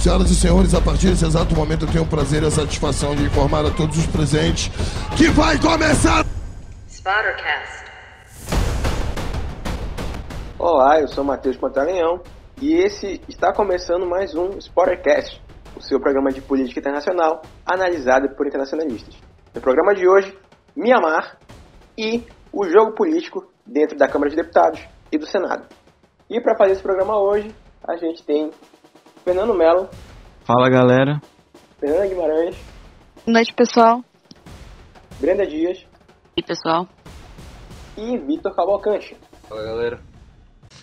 Senhoras 0.00 0.30
e 0.30 0.34
senhores, 0.34 0.72
a 0.72 0.80
partir 0.80 1.08
desse 1.08 1.26
exato 1.26 1.54
momento 1.54 1.84
eu 1.84 1.92
tenho 1.92 2.04
o 2.04 2.06
prazer 2.06 2.42
e 2.42 2.46
a 2.46 2.50
satisfação 2.50 3.14
de 3.14 3.22
informar 3.24 3.66
a 3.66 3.70
todos 3.70 3.98
os 3.98 4.06
presentes 4.06 4.70
que 5.14 5.28
vai 5.28 5.60
começar. 5.60 6.24
Spottercast. 6.88 7.84
Olá, 10.58 10.98
eu 11.00 11.08
sou 11.08 11.22
Matheus 11.22 11.58
Pantaleão 11.58 12.22
e 12.62 12.76
esse 12.76 13.20
está 13.28 13.52
começando 13.52 14.06
mais 14.06 14.34
um 14.34 14.56
Spottercast, 14.58 15.38
o 15.76 15.82
seu 15.82 16.00
programa 16.00 16.32
de 16.32 16.40
política 16.40 16.80
internacional 16.80 17.42
analisado 17.66 18.30
por 18.30 18.46
internacionalistas. 18.46 19.14
No 19.54 19.60
programa 19.60 19.94
de 19.94 20.08
hoje, 20.08 20.34
Mianmar 20.74 21.36
e 21.98 22.24
o 22.50 22.64
jogo 22.64 22.92
político 22.92 23.52
dentro 23.66 23.98
da 23.98 24.08
Câmara 24.08 24.30
de 24.30 24.36
Deputados 24.36 24.80
e 25.12 25.18
do 25.18 25.26
Senado. 25.26 25.66
E 26.30 26.40
para 26.40 26.56
fazer 26.56 26.72
esse 26.72 26.82
programa 26.82 27.20
hoje, 27.20 27.54
a 27.86 27.96
gente 27.96 28.22
tem 28.24 28.50
Fernando 29.30 29.54
Melo. 29.54 29.88
Fala 30.44 30.68
galera. 30.68 31.22
Fernanda 31.78 32.08
Guimarães. 32.08 32.56
Boa 33.24 33.34
noite, 33.34 33.54
pessoal. 33.54 34.04
Brenda 35.20 35.46
Dias. 35.46 35.86
E 36.36 36.42
pessoal. 36.42 36.88
E 37.96 38.18
Vitor 38.18 38.52
Cavalcante. 38.56 39.16
Fala 39.48 39.62
galera. 39.62 40.00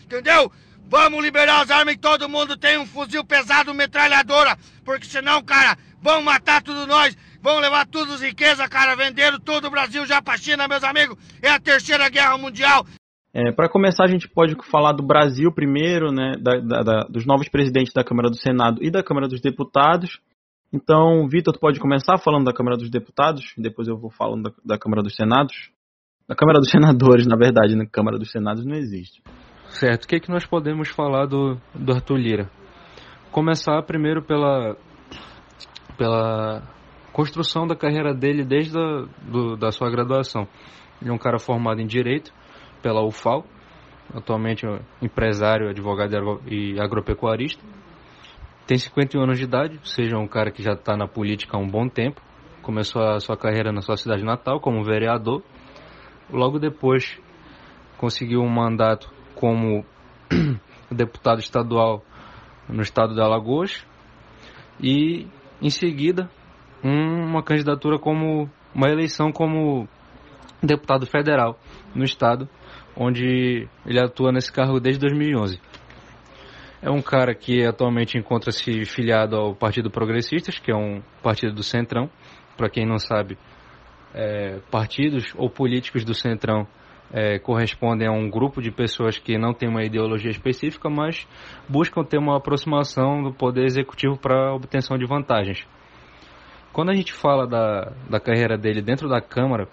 Entendeu? 0.02 0.50
Vamos 0.88 1.22
liberar 1.22 1.62
as 1.62 1.70
armas 1.70 1.96
e 1.96 1.98
todo 1.98 2.30
mundo 2.30 2.56
tem 2.56 2.78
um 2.78 2.86
fuzil 2.86 3.26
pesado, 3.26 3.74
metralhadora. 3.74 4.58
Porque 4.86 5.08
senão, 5.08 5.44
cara, 5.44 5.78
vão 6.02 6.22
matar 6.22 6.64
tudo 6.64 6.88
nós. 6.88 7.18
Vão 7.42 7.60
levar 7.60 7.86
tudo 7.86 8.14
as 8.14 8.22
riquezas, 8.22 8.66
cara. 8.70 8.96
Venderam 8.96 9.42
todo 9.42 9.66
o 9.66 9.72
Brasil 9.72 10.06
já 10.06 10.22
pra 10.22 10.38
China, 10.38 10.70
meus 10.70 10.86
amigos. 10.86 11.18
É 11.42 11.50
a 11.50 11.60
terceira 11.60 12.08
guerra 12.08 12.38
mundial. 12.38 12.86
É, 13.40 13.52
para 13.52 13.70
começar, 13.70 14.04
a 14.04 14.08
gente 14.08 14.28
pode 14.28 14.56
falar 14.68 14.94
do 14.94 15.06
Brasil 15.06 15.52
primeiro, 15.52 16.12
né, 16.12 16.34
da, 16.42 16.60
da, 16.60 16.82
da, 16.82 17.04
dos 17.04 17.24
novos 17.24 17.48
presidentes 17.48 17.94
da 17.94 18.04
Câmara 18.04 18.32
do 18.32 18.36
Senado 18.36 18.84
e 18.84 18.90
da 18.90 19.04
Câmara 19.04 19.28
dos 19.28 19.40
Deputados. 19.40 20.20
Então, 20.74 21.28
Vitor, 21.28 21.54
tu 21.54 21.60
pode 21.60 21.80
começar 21.80 22.18
falando 22.18 22.46
da 22.46 22.52
Câmara 22.52 22.76
dos 22.76 22.90
Deputados, 22.90 23.54
depois 23.56 23.88
eu 23.88 23.96
vou 23.96 24.10
falando 24.10 24.42
da, 24.42 24.52
da 24.66 24.80
Câmara 24.80 25.04
dos 25.04 25.16
Senados. 25.16 25.70
Da 26.28 26.36
Câmara 26.36 26.58
dos 26.58 26.72
Senadores, 26.72 27.28
na 27.28 27.36
verdade, 27.36 27.76
na 27.76 27.84
né? 27.84 27.90
Câmara 27.92 28.18
dos 28.18 28.32
Senados 28.32 28.66
não 28.66 28.76
existe. 28.76 29.22
Certo, 29.70 30.06
o 30.06 30.08
que, 30.08 30.16
é 30.16 30.20
que 30.20 30.32
nós 30.32 30.48
podemos 30.48 30.90
falar 30.90 31.28
do, 31.28 31.62
do 31.76 31.94
Arthur 31.94 32.18
Lira? 32.18 32.50
Começar 33.32 33.80
primeiro 33.84 34.24
pela, 34.24 34.76
pela 35.96 36.64
construção 37.14 37.68
da 37.68 37.76
carreira 37.76 38.16
dele 38.16 38.44
desde 38.44 38.76
a, 38.76 39.06
do, 39.32 39.56
da 39.56 39.72
sua 39.72 39.92
graduação. 39.92 40.48
Ele 41.00 41.12
é 41.12 41.14
um 41.14 41.20
cara 41.20 41.38
formado 41.38 41.80
em 41.80 41.86
Direito, 41.86 42.34
pela 42.88 43.04
UFAL, 43.06 43.46
atualmente 44.16 44.66
empresário, 45.02 45.68
advogado 45.68 46.42
e 46.48 46.80
agropecuarista. 46.80 47.62
Tem 48.66 48.78
51 48.78 49.24
anos 49.24 49.38
de 49.38 49.44
idade, 49.44 49.78
seja 49.84 50.18
um 50.18 50.26
cara 50.26 50.52
que 50.52 50.64
já 50.64 50.72
está 50.72 50.96
na 50.96 51.06
política 51.06 51.58
há 51.58 51.60
um 51.60 51.68
bom 51.68 51.90
tempo. 51.90 52.22
Começou 52.62 53.02
a 53.02 53.20
sua 53.20 53.36
carreira 53.36 53.74
na 53.74 53.82
sua 53.82 53.98
cidade 53.98 54.24
natal 54.24 54.62
como 54.62 54.86
vereador. 54.86 55.44
Logo 56.32 56.60
depois 56.60 57.20
conseguiu 57.98 58.40
um 58.40 58.48
mandato 58.50 59.14
como 59.36 59.84
deputado 60.90 61.40
estadual 61.40 62.02
no 62.70 62.82
estado 62.82 63.14
de 63.14 63.20
Alagoas 63.20 63.86
e 64.80 65.28
em 65.62 65.70
seguida 65.70 66.30
uma 66.82 67.44
candidatura 67.44 68.00
como 68.00 68.50
uma 68.74 68.88
eleição 68.90 69.30
como 69.30 69.90
deputado 70.64 71.06
federal 71.06 71.60
no 71.94 72.06
estado 72.06 72.48
onde 72.98 73.68
ele 73.86 74.00
atua 74.00 74.32
nesse 74.32 74.52
cargo 74.52 74.80
desde 74.80 75.00
2011. 75.02 75.60
É 76.82 76.90
um 76.90 77.02
cara 77.02 77.34
que 77.34 77.66
atualmente 77.66 78.18
encontra-se 78.18 78.86
filiado 78.86 79.36
ao 79.36 79.56
Partido 79.56 79.90
Progressistas, 79.90 80.60
que 80.60 80.72
é 80.72 80.76
um 80.76 81.02
partido 81.24 81.54
do 81.54 81.64
Centrão. 81.64 82.10
Para 82.56 82.70
quem 82.70 82.86
não 82.86 82.98
sabe, 82.98 83.38
é, 84.14 84.60
partidos 84.72 85.34
ou 85.36 85.50
políticos 85.50 86.04
do 86.04 86.14
Centrão 86.14 86.68
é, 87.12 87.40
correspondem 87.40 88.08
a 88.08 88.12
um 88.12 88.30
grupo 88.30 88.62
de 88.62 88.72
pessoas 88.72 89.18
que 89.18 89.38
não 89.38 89.54
tem 89.54 89.70
uma 89.70 89.84
ideologia 89.84 90.30
específica, 90.30 90.90
mas 90.90 91.28
buscam 91.68 92.04
ter 92.04 92.18
uma 92.18 92.38
aproximação 92.38 93.24
do 93.24 93.34
poder 93.34 93.66
executivo 93.66 94.18
para 94.18 94.54
obtenção 94.54 94.98
de 94.98 95.06
vantagens. 95.06 95.66
Quando 96.74 96.90
a 96.92 96.96
gente 96.96 97.14
fala 97.14 97.48
da, 97.48 97.92
da 98.10 98.20
carreira 98.20 98.58
dele 98.58 98.82
dentro 98.82 99.10
da 99.10 99.20
Câmara, 99.22 99.68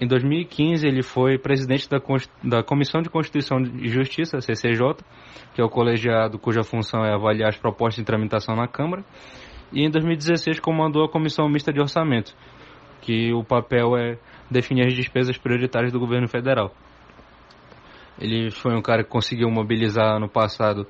em 0.00 0.06
2015, 0.06 0.86
ele 0.86 1.02
foi 1.02 1.36
presidente 1.36 1.86
da, 1.86 1.98
da 2.42 2.62
Comissão 2.62 3.02
de 3.02 3.10
Constituição 3.10 3.60
e 3.60 3.88
Justiça, 3.88 4.40
CCJ, 4.40 4.94
que 5.54 5.60
é 5.60 5.64
o 5.64 5.68
colegiado 5.68 6.38
cuja 6.38 6.62
função 6.62 7.04
é 7.04 7.12
avaliar 7.12 7.50
as 7.50 7.58
propostas 7.58 7.96
de 7.96 8.04
tramitação 8.04 8.56
na 8.56 8.66
Câmara. 8.66 9.04
E 9.70 9.84
em 9.84 9.90
2016 9.90 10.58
comandou 10.58 11.04
a 11.04 11.08
Comissão 11.08 11.46
Mista 11.50 11.70
de 11.70 11.80
Orçamento, 11.80 12.34
que 13.02 13.30
o 13.34 13.44
papel 13.44 13.94
é 13.94 14.18
definir 14.50 14.86
as 14.86 14.94
despesas 14.94 15.36
prioritárias 15.36 15.92
do 15.92 16.00
governo 16.00 16.26
federal. 16.26 16.72
Ele 18.18 18.50
foi 18.50 18.74
um 18.74 18.80
cara 18.80 19.04
que 19.04 19.10
conseguiu 19.10 19.50
mobilizar 19.50 20.18
no 20.18 20.30
passado 20.30 20.86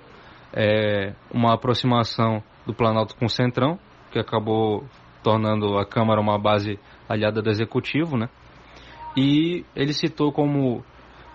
é, 0.53 1.15
uma 1.35 1.55
aproximação 1.55 2.43
do 2.65 2.73
Planalto 2.73 3.17
com 3.17 3.27
o 3.27 3.29
Centrão, 3.29 3.77
que 4.13 4.21
acabou 4.21 4.85
tornando 5.21 5.79
a 5.79 5.85
Câmara 5.85 6.21
uma 6.21 6.39
base 6.39 6.79
aliada 7.09 7.43
do 7.43 7.51
Executivo, 7.51 8.17
né? 8.17 8.29
E 9.17 9.65
ele 9.75 9.93
citou 9.93 10.33
como 10.33 10.85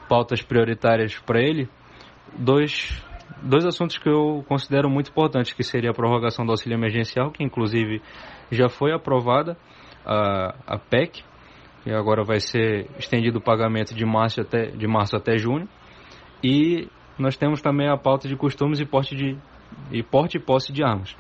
pautas 0.08 0.42
prioritárias 0.42 1.18
para 1.20 1.42
ele 1.42 1.68
dois, 2.38 3.04
dois 3.42 3.66
assuntos 3.66 3.98
que 3.98 4.10
eu 4.10 4.44
considero 4.48 4.90
muito 4.90 5.10
importantes, 5.10 5.54
que 5.54 5.64
seria 5.64 5.92
a 5.92 5.94
prorrogação 5.94 6.46
do 6.46 6.52
auxílio 6.52 6.78
emergencial, 6.78 7.32
que 7.32 7.44
inclusive 7.44 8.02
já 8.52 8.70
foi 8.70 8.94
aprovada, 8.94 9.58
a, 10.06 10.56
a 10.68 10.78
PEC, 10.78 11.24
que 11.84 11.92
agora 11.92 12.24
vai 12.24 12.40
ser 12.40 12.88
estendido 12.98 13.40
o 13.40 13.42
pagamento 13.42 13.94
de 13.94 14.06
março 14.06 14.42
até, 14.42 14.68
de 14.68 14.88
março 14.88 15.16
até 15.16 15.38
junho. 15.38 15.68
E 16.44 16.88
nós 17.18 17.36
temos 17.36 17.62
também 17.62 17.90
a 17.90 17.98
pauta 17.98 18.28
de 18.28 18.36
costumes 18.36 18.80
e 18.80 18.86
porte, 18.86 19.16
de, 19.16 19.38
e 19.92 20.04
porte 20.04 20.38
e 20.38 20.40
posse 20.40 20.72
de 20.72 20.84
armas. 20.84 21.16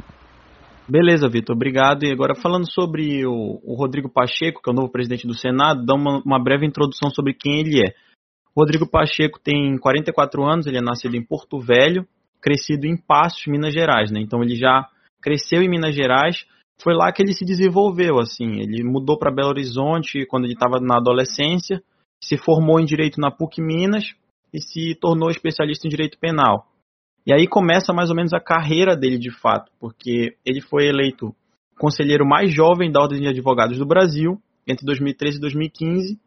Beleza, 0.87 1.27
Vitor, 1.27 1.55
obrigado. 1.55 2.03
E 2.03 2.11
agora 2.11 2.35
falando 2.35 2.71
sobre 2.71 3.25
o, 3.25 3.59
o, 3.63 3.75
Rodrigo 3.75 4.07
Pacheco, 4.07 4.61
que 4.61 4.69
é 4.69 4.73
o 4.73 4.75
novo 4.75 4.91
presidente 4.91 5.25
do 5.25 5.33
Senado, 5.33 5.83
dá 5.83 5.95
uma, 5.95 6.21
uma 6.23 6.41
breve 6.41 6.65
introdução 6.65 7.09
sobre 7.09 7.33
quem 7.33 7.59
ele 7.59 7.79
é. 7.79 7.93
Rodrigo 8.55 8.87
Pacheco 8.87 9.39
tem 9.39 9.77
44 9.77 10.43
anos, 10.45 10.67
ele 10.67 10.77
é 10.77 10.81
nascido 10.81 11.15
em 11.15 11.25
Porto 11.25 11.59
Velho, 11.59 12.07
crescido 12.39 12.85
em 12.85 12.95
Passos, 12.95 13.41
Minas 13.47 13.73
Gerais, 13.73 14.11
né? 14.11 14.21
Então 14.21 14.43
ele 14.43 14.55
já 14.55 14.87
cresceu 15.21 15.61
em 15.61 15.69
Minas 15.69 15.95
Gerais, 15.95 16.45
foi 16.81 16.93
lá 16.93 17.11
que 17.11 17.21
ele 17.21 17.33
se 17.33 17.43
desenvolveu, 17.43 18.19
assim. 18.19 18.59
Ele 18.59 18.83
mudou 18.83 19.17
para 19.17 19.33
Belo 19.33 19.49
Horizonte 19.49 20.25
quando 20.27 20.43
ele 20.43 20.53
estava 20.53 20.79
na 20.79 20.97
adolescência, 20.97 21.81
se 22.21 22.37
formou 22.37 22.79
em 22.79 22.85
Direito 22.85 23.19
na 23.19 23.31
PUC 23.31 23.59
Minas 23.59 24.13
e 24.53 24.61
se 24.61 24.95
tornou 25.01 25.29
especialista 25.29 25.87
em 25.87 25.89
Direito 25.89 26.19
Penal. 26.19 26.67
E 27.25 27.33
aí 27.33 27.47
começa 27.47 27.91
mais 27.91 28.09
ou 28.09 28.15
menos 28.15 28.33
a 28.33 28.39
carreira 28.39 28.95
dele 28.95 29.17
de 29.17 29.31
fato, 29.31 29.71
porque 29.79 30.37
ele 30.45 30.61
foi 30.61 30.87
eleito 30.87 31.35
conselheiro 31.77 32.25
mais 32.25 32.53
jovem 32.53 32.91
da 32.91 33.01
Ordem 33.01 33.21
de 33.21 33.27
Advogados 33.27 33.77
do 33.77 33.85
Brasil 33.85 34.39
entre 34.67 34.85
2013 34.85 35.37
e 35.37 35.41
2015. 35.41 36.19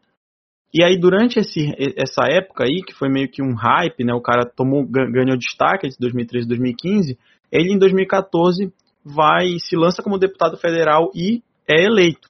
E 0.73 0.83
aí 0.83 0.99
durante 0.99 1.39
esse, 1.39 1.73
essa 1.97 2.25
época 2.29 2.63
aí, 2.63 2.83
que 2.85 2.93
foi 2.93 3.09
meio 3.09 3.29
que 3.29 3.41
um 3.41 3.55
hype, 3.55 4.03
né, 4.03 4.13
o 4.13 4.21
cara 4.21 4.45
tomou 4.45 4.85
ganhou 4.85 5.37
destaque 5.37 5.87
entre 5.87 5.97
2013 5.99 6.45
e 6.45 6.49
2015, 6.49 7.19
ele 7.51 7.73
em 7.73 7.79
2014 7.79 8.71
vai 9.03 9.57
se 9.59 9.75
lança 9.75 10.03
como 10.03 10.19
deputado 10.19 10.57
federal 10.57 11.09
e 11.15 11.41
é 11.67 11.83
eleito. 11.83 12.29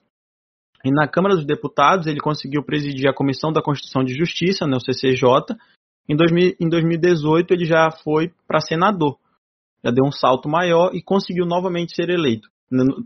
E 0.84 0.90
na 0.90 1.06
Câmara 1.06 1.34
dos 1.34 1.44
Deputados 1.44 2.06
ele 2.06 2.20
conseguiu 2.20 2.62
presidir 2.62 3.08
a 3.08 3.14
Comissão 3.14 3.52
da 3.52 3.60
Constituição 3.60 4.02
de 4.02 4.14
Justiça, 4.14 4.66
né, 4.66 4.76
o 4.76 4.80
CCJ, 4.80 5.26
em, 6.10 6.16
2000, 6.16 6.56
em 6.60 6.68
2018 6.68 7.54
ele 7.54 7.64
já 7.64 7.90
foi 8.02 8.32
para 8.46 8.60
senador, 8.60 9.16
já 9.84 9.90
deu 9.90 10.04
um 10.04 10.10
salto 10.10 10.48
maior 10.48 10.90
e 10.94 11.00
conseguiu 11.00 11.46
novamente 11.46 11.94
ser 11.94 12.10
eleito 12.10 12.48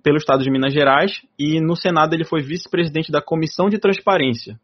pelo 0.03 0.17
estado 0.17 0.43
de 0.43 0.51
Minas 0.51 0.73
Gerais 0.73 1.23
e 1.39 1.61
no 1.61 1.77
Senado 1.77 2.15
ele 2.15 2.25
foi 2.25 2.43
vice-presidente 2.43 3.11
da 3.11 3.23
Comissão 3.23 3.69
de 3.69 3.79
Transparência, 3.79 4.59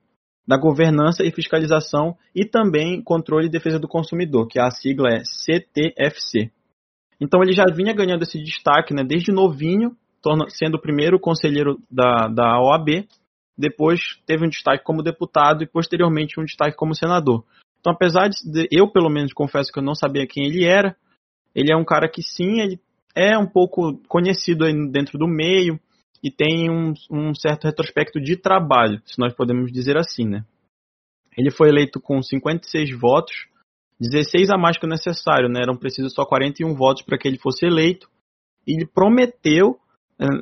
da 0.46 0.58
Governança 0.58 1.24
e 1.24 1.30
Fiscalização 1.30 2.16
e 2.34 2.44
também 2.44 3.02
Controle 3.02 3.46
e 3.46 3.50
Defesa 3.50 3.78
do 3.78 3.88
Consumidor, 3.88 4.46
que 4.46 4.58
a 4.58 4.70
sigla 4.70 5.08
é 5.10 5.22
CTFC. 5.24 6.50
Então 7.20 7.42
ele 7.42 7.52
já 7.52 7.64
vinha 7.64 7.94
ganhando 7.94 8.22
esse 8.22 8.38
destaque 8.42 8.94
né, 8.94 9.04
desde 9.04 9.32
novinho, 9.32 9.94
sendo 10.48 10.76
o 10.76 10.80
primeiro 10.80 11.20
conselheiro 11.20 11.78
da, 11.90 12.28
da 12.28 12.60
OAB, 12.60 13.06
depois 13.56 14.00
teve 14.26 14.46
um 14.46 14.48
destaque 14.48 14.82
como 14.82 15.02
deputado 15.02 15.62
e 15.62 15.66
posteriormente 15.66 16.40
um 16.40 16.44
destaque 16.44 16.76
como 16.76 16.94
senador. 16.94 17.44
Então, 17.80 17.92
apesar 17.92 18.28
de 18.28 18.68
eu, 18.70 18.90
pelo 18.90 19.08
menos, 19.08 19.32
confesso 19.32 19.72
que 19.72 19.78
eu 19.78 19.82
não 19.82 19.94
sabia 19.94 20.26
quem 20.26 20.44
ele 20.44 20.64
era, 20.64 20.94
ele 21.54 21.72
é 21.72 21.76
um 21.76 21.84
cara 21.84 22.08
que 22.08 22.22
sim, 22.22 22.60
ele 22.60 22.80
é 23.14 23.36
um 23.36 23.46
pouco 23.46 23.98
conhecido 24.06 24.64
dentro 24.90 25.18
do 25.18 25.26
meio 25.26 25.80
e 26.22 26.30
tem 26.30 26.70
um, 26.70 26.92
um 27.10 27.34
certo 27.34 27.64
retrospecto 27.64 28.20
de 28.20 28.36
trabalho, 28.36 29.00
se 29.06 29.18
nós 29.18 29.34
podemos 29.34 29.72
dizer 29.72 29.96
assim, 29.96 30.26
né? 30.26 30.44
Ele 31.36 31.50
foi 31.50 31.68
eleito 31.68 32.00
com 32.00 32.22
56 32.22 32.98
votos, 32.98 33.34
16 33.98 34.50
a 34.50 34.58
mais 34.58 34.78
que 34.78 34.84
o 34.84 34.88
necessário, 34.88 35.48
né? 35.48 35.60
Eram 35.62 35.76
precisos 35.76 36.12
só 36.12 36.24
41 36.24 36.74
votos 36.74 37.02
para 37.02 37.16
que 37.16 37.26
ele 37.26 37.38
fosse 37.38 37.66
eleito. 37.66 38.08
ele 38.66 38.86
prometeu 38.86 39.78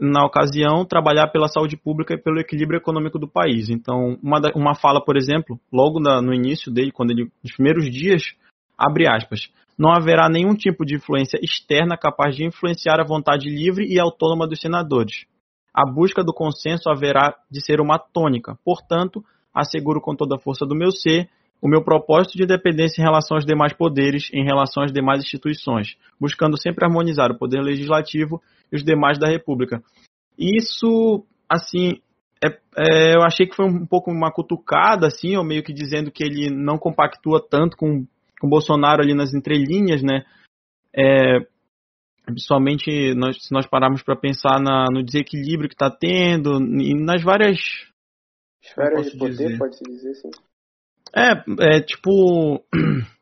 na 0.00 0.24
ocasião, 0.24 0.84
trabalhar 0.84 1.28
pela 1.28 1.46
saúde 1.46 1.76
pública 1.76 2.14
e 2.14 2.18
pelo 2.18 2.40
equilíbrio 2.40 2.78
econômico 2.78 3.18
do 3.18 3.28
país. 3.28 3.68
Então, 3.68 4.18
uma, 4.20 4.40
uma 4.54 4.74
fala, 4.74 5.04
por 5.04 5.16
exemplo, 5.16 5.58
logo 5.72 6.00
na, 6.00 6.20
no 6.20 6.34
início 6.34 6.72
dele, 6.72 6.90
quando 6.90 7.12
ele, 7.12 7.30
nos 7.42 7.54
primeiros 7.54 7.88
dias, 7.88 8.22
abre 8.76 9.08
aspas, 9.08 9.48
não 9.78 9.92
haverá 9.92 10.28
nenhum 10.28 10.54
tipo 10.54 10.84
de 10.84 10.96
influência 10.96 11.38
externa 11.40 11.96
capaz 11.96 12.34
de 12.34 12.44
influenciar 12.44 13.00
a 13.00 13.06
vontade 13.06 13.48
livre 13.48 13.86
e 13.86 14.00
autônoma 14.00 14.48
dos 14.48 14.60
senadores. 14.60 15.26
A 15.72 15.88
busca 15.88 16.24
do 16.24 16.34
consenso 16.34 16.90
haverá 16.90 17.36
de 17.48 17.64
ser 17.64 17.80
uma 17.80 17.98
tônica. 17.98 18.58
Portanto, 18.64 19.24
asseguro 19.54 20.00
com 20.00 20.16
toda 20.16 20.34
a 20.34 20.40
força 20.40 20.66
do 20.66 20.74
meu 20.74 20.90
ser 20.90 21.28
o 21.60 21.68
meu 21.68 21.82
propósito 21.82 22.36
de 22.36 22.44
independência 22.44 23.00
em 23.00 23.04
relação 23.04 23.36
aos 23.36 23.44
demais 23.44 23.72
poderes, 23.72 24.30
em 24.32 24.44
relação 24.44 24.82
às 24.82 24.92
demais 24.92 25.20
instituições, 25.20 25.96
buscando 26.20 26.60
sempre 26.60 26.84
harmonizar 26.84 27.30
o 27.30 27.38
poder 27.38 27.60
legislativo 27.60 28.40
e 28.72 28.76
os 28.76 28.84
demais 28.84 29.18
da 29.18 29.28
República. 29.28 29.82
Isso, 30.38 31.24
assim, 31.48 32.00
é, 32.44 32.48
é, 32.76 33.16
eu 33.16 33.22
achei 33.22 33.46
que 33.46 33.56
foi 33.56 33.66
um 33.66 33.84
pouco 33.84 34.10
uma 34.10 34.32
cutucada, 34.32 35.08
assim, 35.08 35.36
ou 35.36 35.44
meio 35.44 35.64
que 35.64 35.72
dizendo 35.72 36.10
que 36.10 36.22
ele 36.22 36.48
não 36.50 36.78
compactua 36.78 37.44
tanto 37.44 37.76
com, 37.76 38.06
com 38.40 38.48
Bolsonaro 38.48 39.02
ali 39.02 39.14
nas 39.14 39.34
entrelinhas, 39.34 40.02
né? 40.02 40.24
É, 40.94 41.40
principalmente 42.24 43.14
nós, 43.14 43.42
se 43.42 43.52
nós 43.52 43.66
pararmos 43.66 44.02
para 44.02 44.16
pensar 44.16 44.60
na, 44.60 44.86
no 44.92 45.02
desequilíbrio 45.02 45.68
que 45.68 45.74
está 45.74 45.90
tendo 45.90 46.60
e 46.80 46.94
nas 46.94 47.22
várias 47.22 47.58
esferas 48.62 49.10
de 49.10 49.18
poder, 49.18 49.58
pode-se 49.58 49.82
dizer 49.84 50.10
assim. 50.10 50.30
É, 51.18 51.76
é 51.76 51.80
tipo 51.80 52.64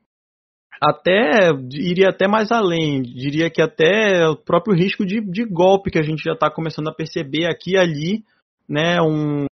até 0.81 1.51
iria 1.73 2.11
até 2.11 2.29
mais 2.29 2.51
além, 2.53 3.03
diria 3.03 3.51
que 3.51 3.63
até 3.63 4.29
o 4.29 4.37
próprio 4.37 4.77
risco 4.77 5.05
de, 5.05 5.21
de 5.21 5.45
golpe 5.45 5.91
que 5.91 5.99
a 5.99 6.03
gente 6.03 6.23
já 6.23 6.33
está 6.33 6.51
começando 6.51 6.89
a 6.89 6.95
perceber 6.95 7.47
aqui 7.47 7.73
e 7.73 7.79
ali, 7.79 8.25
né, 8.69 9.01
um, 9.01 9.47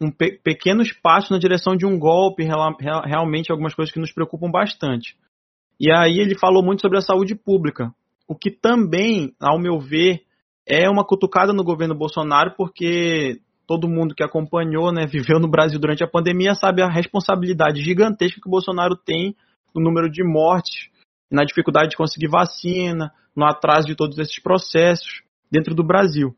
um 0.00 0.10
pe 0.10 0.38
pequeno 0.42 0.82
espaço 0.82 1.32
na 1.32 1.38
direção 1.38 1.76
de 1.76 1.86
um 1.86 1.98
golpe, 1.98 2.44
real, 2.44 2.76
realmente 3.04 3.50
algumas 3.50 3.74
coisas 3.74 3.92
que 3.92 4.00
nos 4.00 4.12
preocupam 4.12 4.50
bastante. 4.50 5.16
E 5.80 5.90
aí 5.90 6.18
ele 6.18 6.38
falou 6.38 6.62
muito 6.62 6.82
sobre 6.82 6.98
a 6.98 7.02
saúde 7.02 7.34
pública, 7.34 7.92
o 8.28 8.34
que 8.34 8.50
também, 8.50 9.34
ao 9.40 9.58
meu 9.58 9.78
ver, 9.78 10.22
é 10.66 10.88
uma 10.90 11.04
cutucada 11.04 11.52
no 11.52 11.62
governo 11.62 11.94
Bolsonaro, 11.94 12.54
porque 12.56 13.40
todo 13.66 13.88
mundo 13.88 14.14
que 14.14 14.22
acompanhou, 14.22 14.92
né, 14.92 15.06
viveu 15.06 15.40
no 15.40 15.48
Brasil 15.48 15.78
durante 15.78 16.04
a 16.04 16.08
pandemia, 16.08 16.54
sabe 16.54 16.82
a 16.82 16.88
responsabilidade 16.88 17.82
gigantesca 17.82 18.40
que 18.40 18.46
o 18.46 18.50
Bolsonaro 18.50 18.96
tem 18.96 19.34
no 19.74 19.82
número 19.82 20.10
de 20.10 20.22
mortes, 20.22 20.88
na 21.30 21.44
dificuldade 21.44 21.90
de 21.90 21.96
conseguir 21.96 22.28
vacina, 22.28 23.12
no 23.34 23.44
atraso 23.44 23.86
de 23.86 23.96
todos 23.96 24.18
esses 24.18 24.38
processos 24.40 25.22
dentro 25.50 25.74
do 25.74 25.84
Brasil. 25.84 26.34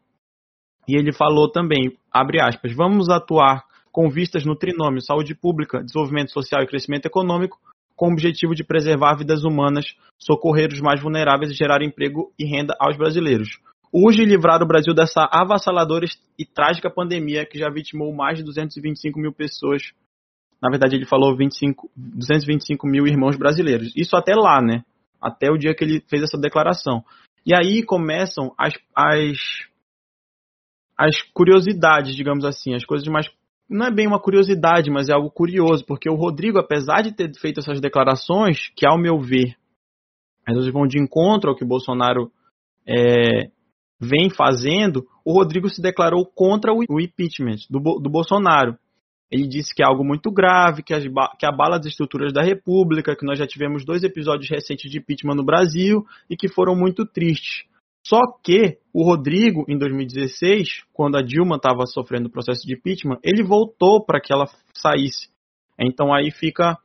E 0.88 0.96
ele 0.96 1.12
falou 1.12 1.50
também, 1.50 1.96
abre 2.10 2.40
aspas, 2.40 2.75
vamos 2.75 3.10
atuar 3.10 3.64
com 3.92 4.08
vistas 4.08 4.44
no 4.44 4.56
trinômio 4.56 5.02
saúde 5.02 5.34
pública, 5.34 5.82
desenvolvimento 5.82 6.32
social 6.32 6.62
e 6.62 6.66
crescimento 6.66 7.06
econômico, 7.06 7.58
com 7.94 8.08
o 8.08 8.12
objetivo 8.12 8.54
de 8.54 8.64
preservar 8.64 9.16
vidas 9.16 9.44
humanas, 9.44 9.84
socorrer 10.19 10.72
os 10.72 10.80
mais 10.80 11.00
vulneráveis 11.02 11.50
e 11.50 11.54
gerar 11.54 11.82
emprego 11.82 12.32
e 12.38 12.44
renda 12.44 12.75
aos 12.80 12.96
brasileiros. 12.96 13.58
Urge 13.93 14.25
livrar 14.25 14.62
o 14.62 14.67
Brasil 14.67 14.94
dessa 14.94 15.29
avassaladora 15.31 16.06
e 16.38 16.44
trágica 16.44 16.90
pandemia 16.90 17.46
que 17.46 17.58
já 17.58 17.70
vitimou 17.70 18.14
mais 18.14 18.38
de 18.38 18.44
225 18.44 19.19
mil 19.19 19.32
pessoas 19.32 19.93
na 20.61 20.70
verdade, 20.70 20.96
ele 20.96 21.06
falou 21.06 21.37
25, 21.37 21.88
225 21.96 22.87
mil 22.87 23.06
irmãos 23.06 23.37
brasileiros. 23.37 23.93
Isso 23.96 24.17
até 24.17 24.35
lá, 24.35 24.61
né? 24.61 24.85
Até 25.20 25.50
o 25.50 25.56
dia 25.56 25.75
que 25.75 25.85
ele 25.85 26.00
fez 26.08 26.23
essa 26.23 26.38
declaração. 26.38 27.05
E 27.46 27.55
aí 27.55 27.82
começam 27.82 28.52
as, 28.58 28.75
as, 28.94 29.38
as 30.96 31.23
curiosidades, 31.32 32.14
digamos 32.14 32.44
assim, 32.44 32.75
as 32.75 32.85
coisas 32.85 33.06
mais. 33.08 33.31
Não 33.70 33.87
é 33.87 33.90
bem 33.90 34.06
uma 34.06 34.20
curiosidade, 34.20 34.90
mas 34.90 35.08
é 35.08 35.12
algo 35.12 35.31
curioso, 35.31 35.85
porque 35.87 36.11
o 36.11 36.17
Rodrigo, 36.17 36.58
apesar 36.58 37.02
de 37.02 37.12
ter 37.12 37.31
feito 37.38 37.61
essas 37.61 37.81
declarações, 37.81 38.69
que 38.75 38.87
ao 38.87 38.99
meu 38.99 39.20
ver, 39.20 39.56
elas 40.46 40.67
vão 40.73 40.87
de 40.87 40.99
encontro 40.99 41.50
ao 41.50 41.56
que 41.56 41.64
Bolsonaro 41.64 42.32
é, 42.87 43.50
vem 44.00 44.31
fazendo, 44.31 45.06
o 45.25 45.33
Rodrigo 45.33 45.69
se 45.69 45.83
declarou 45.83 46.25
contra 46.25 46.73
o 46.73 47.00
impeachment 47.00 47.67
do, 47.69 47.79
do 48.00 48.09
Bolsonaro. 48.11 48.77
Ele 49.31 49.47
disse 49.47 49.75
que 49.75 49.83
é 49.83 49.87
algo 49.87 50.05
muito 50.05 50.31
grave, 50.31 50.83
que, 50.83 50.95
as, 50.95 51.05
que 51.39 51.45
abala 51.45 51.77
as 51.77 51.87
estruturas 51.87 52.33
da 52.33 52.43
República, 52.43 53.15
que 53.15 53.27
nós 53.27 53.39
já 53.39 53.47
tivemos 53.47 53.85
dois 53.85 54.03
episódios 54.03 54.49
recentes 54.49 54.91
de 54.91 54.99
impeachment 54.99 55.35
no 55.35 55.45
Brasil 55.45 56.06
e 56.31 56.37
que 56.37 56.49
foram 56.49 56.75
muito 56.75 57.05
tristes. 57.05 57.67
Só 58.06 58.21
que 58.43 58.79
o 58.93 59.05
Rodrigo, 59.05 59.67
em 59.69 59.77
2016, 59.77 60.85
quando 60.95 61.19
a 61.19 61.23
Dilma 61.23 61.56
estava 61.56 61.85
sofrendo 61.85 62.29
o 62.29 62.33
processo 62.33 62.67
de 62.67 62.75
impeachment, 62.75 63.19
ele 63.23 63.43
voltou 63.43 64.03
para 64.03 64.19
que 64.19 64.33
ela 64.33 64.47
saísse. 64.73 65.29
Então 65.79 66.15
aí 66.15 66.31
fica 66.31 66.79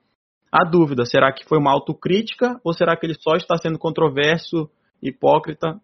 a 0.52 0.70
dúvida: 0.70 1.06
será 1.06 1.32
que 1.32 1.46
foi 1.46 1.58
uma 1.58 1.72
autocrítica 1.72 2.60
ou 2.62 2.74
será 2.74 2.98
que 2.98 3.06
ele 3.06 3.16
só 3.18 3.36
está 3.36 3.58
sendo 3.58 3.80
controverso, 3.80 4.70
hipócrita? 5.02 5.80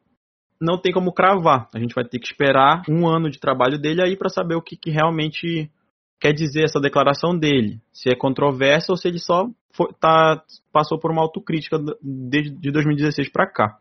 Não 0.61 0.79
tem 0.79 0.91
como 0.91 1.13
cravar. 1.13 1.69
A 1.73 1.79
gente 1.79 1.95
vai 1.95 2.03
ter 2.03 2.19
que 2.19 2.27
esperar 2.27 2.83
um 2.89 3.07
ano 3.07 3.29
de 3.29 3.39
trabalho 3.39 3.79
dele 3.79 4.01
aí 4.01 4.17
para 4.17 4.29
saber 4.29 4.55
o 4.55 4.61
que, 4.61 4.75
que 4.75 4.89
realmente 4.89 5.71
quer 6.19 6.33
dizer 6.33 6.63
essa 6.63 6.81
declaração 6.81 7.37
dele? 7.37 7.79
Se 7.93 8.11
é 8.11 8.15
controversa 8.15 8.91
ou 8.91 8.97
se 8.97 9.07
ele 9.07 9.19
só 9.19 9.47
foi, 9.71 9.87
tá, 9.99 10.43
passou 10.71 10.99
por 10.99 11.11
uma 11.11 11.21
autocrítica 11.21 11.79
desde 12.01 12.51
de 12.51 12.71
2016 12.71 13.29
para 13.31 13.49
cá. 13.49 13.79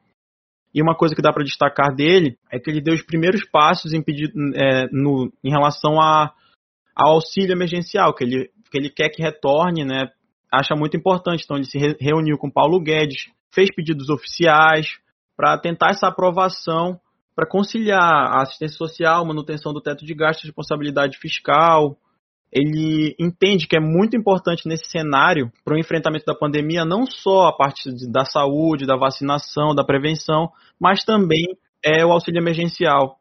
E 0.72 0.80
uma 0.80 0.94
coisa 0.94 1.14
que 1.14 1.22
dá 1.22 1.32
para 1.32 1.44
destacar 1.44 1.94
dele 1.94 2.38
é 2.52 2.58
que 2.60 2.70
ele 2.70 2.80
deu 2.80 2.94
os 2.94 3.02
primeiros 3.02 3.44
passos 3.44 3.92
em, 3.92 4.02
pedido, 4.02 4.32
é, 4.54 4.86
no, 4.92 5.32
em 5.42 5.50
relação 5.50 6.00
a, 6.00 6.32
ao 6.94 7.14
auxílio 7.14 7.52
emergencial, 7.52 8.14
que 8.14 8.22
ele, 8.22 8.50
que 8.70 8.78
ele 8.78 8.90
quer 8.90 9.08
que 9.08 9.22
retorne, 9.22 9.84
né? 9.84 10.10
Acha 10.52 10.76
muito 10.76 10.96
importante. 10.96 11.42
Então 11.44 11.56
ele 11.56 11.66
se 11.66 11.78
re, 11.78 11.96
reuniu 12.00 12.38
com 12.38 12.50
Paulo 12.50 12.80
Guedes, 12.80 13.30
fez 13.52 13.74
pedidos 13.74 14.08
oficiais 14.10 14.86
para 15.38 15.56
tentar 15.56 15.90
essa 15.90 16.08
aprovação 16.08 16.98
para 17.36 17.48
conciliar 17.48 18.00
a 18.02 18.42
assistência 18.42 18.76
social, 18.76 19.24
manutenção 19.24 19.72
do 19.72 19.80
teto 19.80 20.04
de 20.04 20.12
gastos, 20.12 20.46
responsabilidade 20.46 21.16
fiscal, 21.18 21.96
ele 22.50 23.14
entende 23.20 23.68
que 23.68 23.76
é 23.76 23.80
muito 23.80 24.16
importante 24.16 24.66
nesse 24.66 24.90
cenário 24.90 25.48
para 25.64 25.76
o 25.76 25.78
enfrentamento 25.78 26.24
da 26.26 26.34
pandemia 26.34 26.84
não 26.84 27.06
só 27.06 27.46
a 27.46 27.56
parte 27.56 27.88
da 28.10 28.24
saúde, 28.24 28.84
da 28.84 28.96
vacinação, 28.96 29.72
da 29.72 29.84
prevenção, 29.84 30.50
mas 30.80 31.04
também 31.04 31.46
é 31.84 32.04
o 32.04 32.10
auxílio 32.10 32.40
emergencial. 32.40 33.20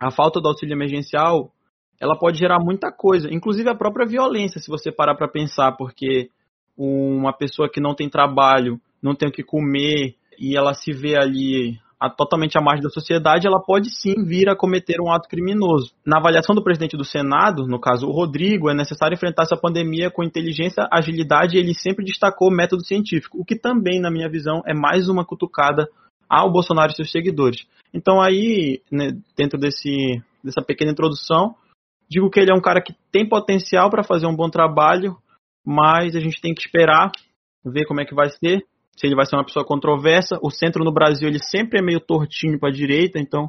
A 0.00 0.10
falta 0.10 0.40
do 0.40 0.48
auxílio 0.48 0.72
emergencial 0.72 1.52
ela 2.00 2.18
pode 2.18 2.38
gerar 2.38 2.58
muita 2.58 2.90
coisa, 2.90 3.28
inclusive 3.30 3.68
a 3.68 3.76
própria 3.76 4.06
violência, 4.06 4.60
se 4.60 4.70
você 4.70 4.90
parar 4.90 5.14
para 5.14 5.28
pensar, 5.28 5.72
porque 5.76 6.30
uma 6.76 7.32
pessoa 7.36 7.70
que 7.70 7.80
não 7.80 7.94
tem 7.94 8.08
trabalho, 8.08 8.80
não 9.02 9.14
tem 9.14 9.28
o 9.28 9.32
que 9.32 9.44
comer 9.44 10.16
e 10.42 10.56
ela 10.56 10.74
se 10.74 10.92
vê 10.92 11.16
ali 11.16 11.78
totalmente 12.16 12.58
à 12.58 12.60
margem 12.60 12.82
da 12.82 12.90
sociedade, 12.90 13.46
ela 13.46 13.62
pode 13.62 13.88
sim 13.90 14.24
vir 14.24 14.48
a 14.48 14.56
cometer 14.56 15.00
um 15.00 15.08
ato 15.08 15.28
criminoso. 15.28 15.92
Na 16.04 16.18
avaliação 16.18 16.52
do 16.52 16.62
presidente 16.62 16.96
do 16.96 17.04
Senado, 17.04 17.64
no 17.68 17.78
caso 17.78 18.08
o 18.08 18.10
Rodrigo, 18.10 18.68
é 18.68 18.74
necessário 18.74 19.14
enfrentar 19.14 19.44
essa 19.44 19.56
pandemia 19.56 20.10
com 20.10 20.24
inteligência, 20.24 20.88
agilidade 20.90 21.56
e 21.56 21.60
ele 21.60 21.72
sempre 21.74 22.04
destacou 22.04 22.48
o 22.48 22.52
método 22.52 22.84
científico, 22.84 23.40
o 23.40 23.44
que 23.44 23.54
também, 23.54 24.00
na 24.00 24.10
minha 24.10 24.28
visão, 24.28 24.62
é 24.66 24.74
mais 24.74 25.08
uma 25.08 25.24
cutucada 25.24 25.88
ao 26.28 26.50
Bolsonaro 26.50 26.90
e 26.90 26.96
seus 26.96 27.12
seguidores. 27.12 27.64
Então 27.94 28.20
aí, 28.20 28.82
né, 28.90 29.12
dentro 29.36 29.56
desse, 29.56 30.20
dessa 30.42 30.60
pequena 30.60 30.90
introdução, 30.90 31.54
digo 32.10 32.28
que 32.28 32.40
ele 32.40 32.50
é 32.50 32.54
um 32.54 32.60
cara 32.60 32.82
que 32.82 32.96
tem 33.12 33.28
potencial 33.28 33.88
para 33.90 34.02
fazer 34.02 34.26
um 34.26 34.34
bom 34.34 34.50
trabalho, 34.50 35.16
mas 35.64 36.16
a 36.16 36.20
gente 36.20 36.40
tem 36.40 36.52
que 36.52 36.62
esperar, 36.62 37.12
ver 37.64 37.86
como 37.86 38.00
é 38.00 38.04
que 38.04 38.14
vai 38.14 38.28
ser 38.28 38.66
se 38.96 39.06
ele 39.06 39.16
vai 39.16 39.26
ser 39.26 39.36
uma 39.36 39.44
pessoa 39.44 39.64
controversa. 39.64 40.38
O 40.42 40.50
centro 40.50 40.84
no 40.84 40.92
Brasil 40.92 41.28
ele 41.28 41.38
sempre 41.38 41.78
é 41.78 41.82
meio 41.82 42.00
tortinho 42.00 42.58
para 42.58 42.68
a 42.68 42.72
direita, 42.72 43.18
então 43.18 43.48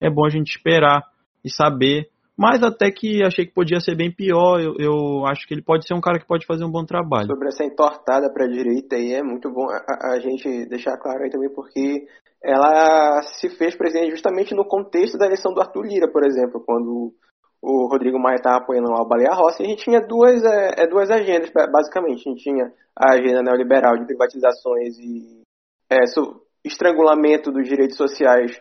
é 0.00 0.10
bom 0.10 0.24
a 0.26 0.30
gente 0.30 0.56
esperar 0.56 1.02
e 1.44 1.50
saber. 1.50 2.08
Mas 2.36 2.62
até 2.62 2.90
que 2.90 3.22
achei 3.22 3.46
que 3.46 3.52
podia 3.52 3.78
ser 3.78 3.94
bem 3.94 4.10
pior, 4.10 4.60
eu, 4.60 4.74
eu 4.78 5.26
acho 5.26 5.46
que 5.46 5.54
ele 5.54 5.62
pode 5.62 5.86
ser 5.86 5.94
um 5.94 6.00
cara 6.00 6.18
que 6.18 6.26
pode 6.26 6.46
fazer 6.46 6.64
um 6.64 6.70
bom 6.70 6.84
trabalho. 6.84 7.26
Sobre 7.26 7.48
essa 7.48 7.64
entortada 7.64 8.32
para 8.32 8.46
a 8.46 8.48
direita 8.48 8.96
aí, 8.96 9.12
é 9.12 9.22
muito 9.22 9.50
bom 9.50 9.66
a, 9.70 10.14
a, 10.14 10.18
gente 10.18 10.66
deixar 10.66 10.96
claro 10.96 11.22
aí 11.22 11.30
também, 11.30 11.52
porque 11.54 12.06
ela 12.42 13.22
se 13.38 13.50
fez 13.50 13.76
presidente 13.76 14.10
justamente 14.10 14.54
no 14.54 14.64
contexto 14.64 15.18
da 15.18 15.26
eleição 15.26 15.52
do 15.52 15.60
Arthur 15.60 15.82
Lira, 15.82 16.10
por 16.10 16.24
exemplo, 16.24 16.62
quando 16.66 17.12
o 17.62 17.86
Rodrigo 17.86 18.18
Maia 18.18 18.36
estava 18.36 18.56
apoiando 18.56 18.90
o 18.90 19.04
Baleia 19.06 19.32
Rossi, 19.32 19.62
a 19.62 19.66
gente 19.66 19.84
tinha 19.84 20.00
duas, 20.00 20.42
é, 20.42 20.82
é, 20.82 20.86
duas 20.88 21.08
agendas, 21.10 21.50
basicamente. 21.50 22.28
A 22.28 22.32
gente 22.32 22.42
tinha 22.42 22.72
a 22.96 23.14
agenda 23.14 23.40
neoliberal 23.40 23.96
de 23.96 24.04
privatizações 24.04 24.98
e 24.98 25.42
é, 25.88 25.98
estrangulamento 26.64 27.52
dos 27.52 27.68
direitos 27.68 27.96
sociais 27.96 28.60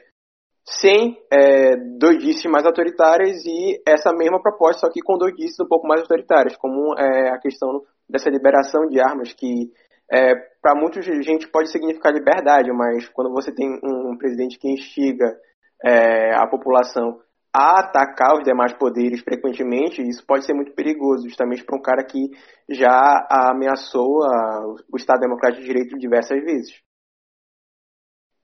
sem 0.64 1.18
é, 1.34 1.76
doidices 1.98 2.46
mais 2.46 2.64
autoritárias 2.66 3.44
e 3.44 3.82
essa 3.88 4.14
mesma 4.14 4.40
proposta, 4.40 4.82
só 4.82 4.94
que 4.94 5.02
com 5.02 5.18
doidices 5.18 5.60
um 5.60 5.68
pouco 5.68 5.88
mais 5.88 6.02
autoritárias, 6.02 6.56
como 6.56 6.94
é, 7.00 7.30
a 7.30 7.40
questão 7.40 7.82
dessa 8.08 8.30
liberação 8.30 8.86
de 8.88 9.00
armas 9.00 9.34
que 9.34 9.72
é, 10.12 10.36
para 10.62 10.76
muita 10.76 11.02
gente 11.02 11.48
pode 11.48 11.72
significar 11.72 12.14
liberdade, 12.14 12.72
mas 12.72 13.08
quando 13.10 13.32
você 13.32 13.52
tem 13.52 13.80
um 13.84 14.16
presidente 14.18 14.60
que 14.60 14.70
instiga 14.70 15.36
é, 15.84 16.36
a 16.36 16.46
população 16.46 17.20
a 17.54 17.82
atacar 17.82 18.38
os 18.38 18.44
demais 18.44 18.74
poderes 18.74 19.22
frequentemente, 19.22 20.02
isso 20.02 20.26
pode 20.26 20.46
ser 20.46 20.54
muito 20.54 20.74
perigoso, 20.74 21.28
justamente 21.28 21.64
para 21.64 21.78
um 21.78 21.82
cara 21.82 22.04
que 22.04 22.30
já 22.70 23.28
ameaçou 23.30 24.24
a, 24.24 24.66
o 24.92 24.98
Estado 24.98 25.20
Democrático 25.20 25.62
de 25.62 25.68
Direito 25.68 25.98
diversas 25.98 26.42
vezes. 26.44 26.82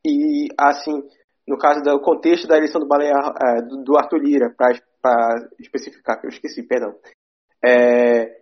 E, 0.05 0.47
assim, 0.59 1.01
no 1.47 1.57
caso 1.57 1.81
do 1.81 1.99
contexto 2.01 2.47
da 2.47 2.57
eleição 2.57 2.81
do, 2.81 2.87
Baleia, 2.87 3.13
é, 3.13 3.61
do 3.61 3.97
Arthur 3.97 4.19
Lira, 4.19 4.53
para 4.57 5.47
especificar, 5.59 6.19
que 6.19 6.27
eu 6.27 6.29
esqueci, 6.29 6.63
perdão, 6.63 6.93
é, 7.65 8.35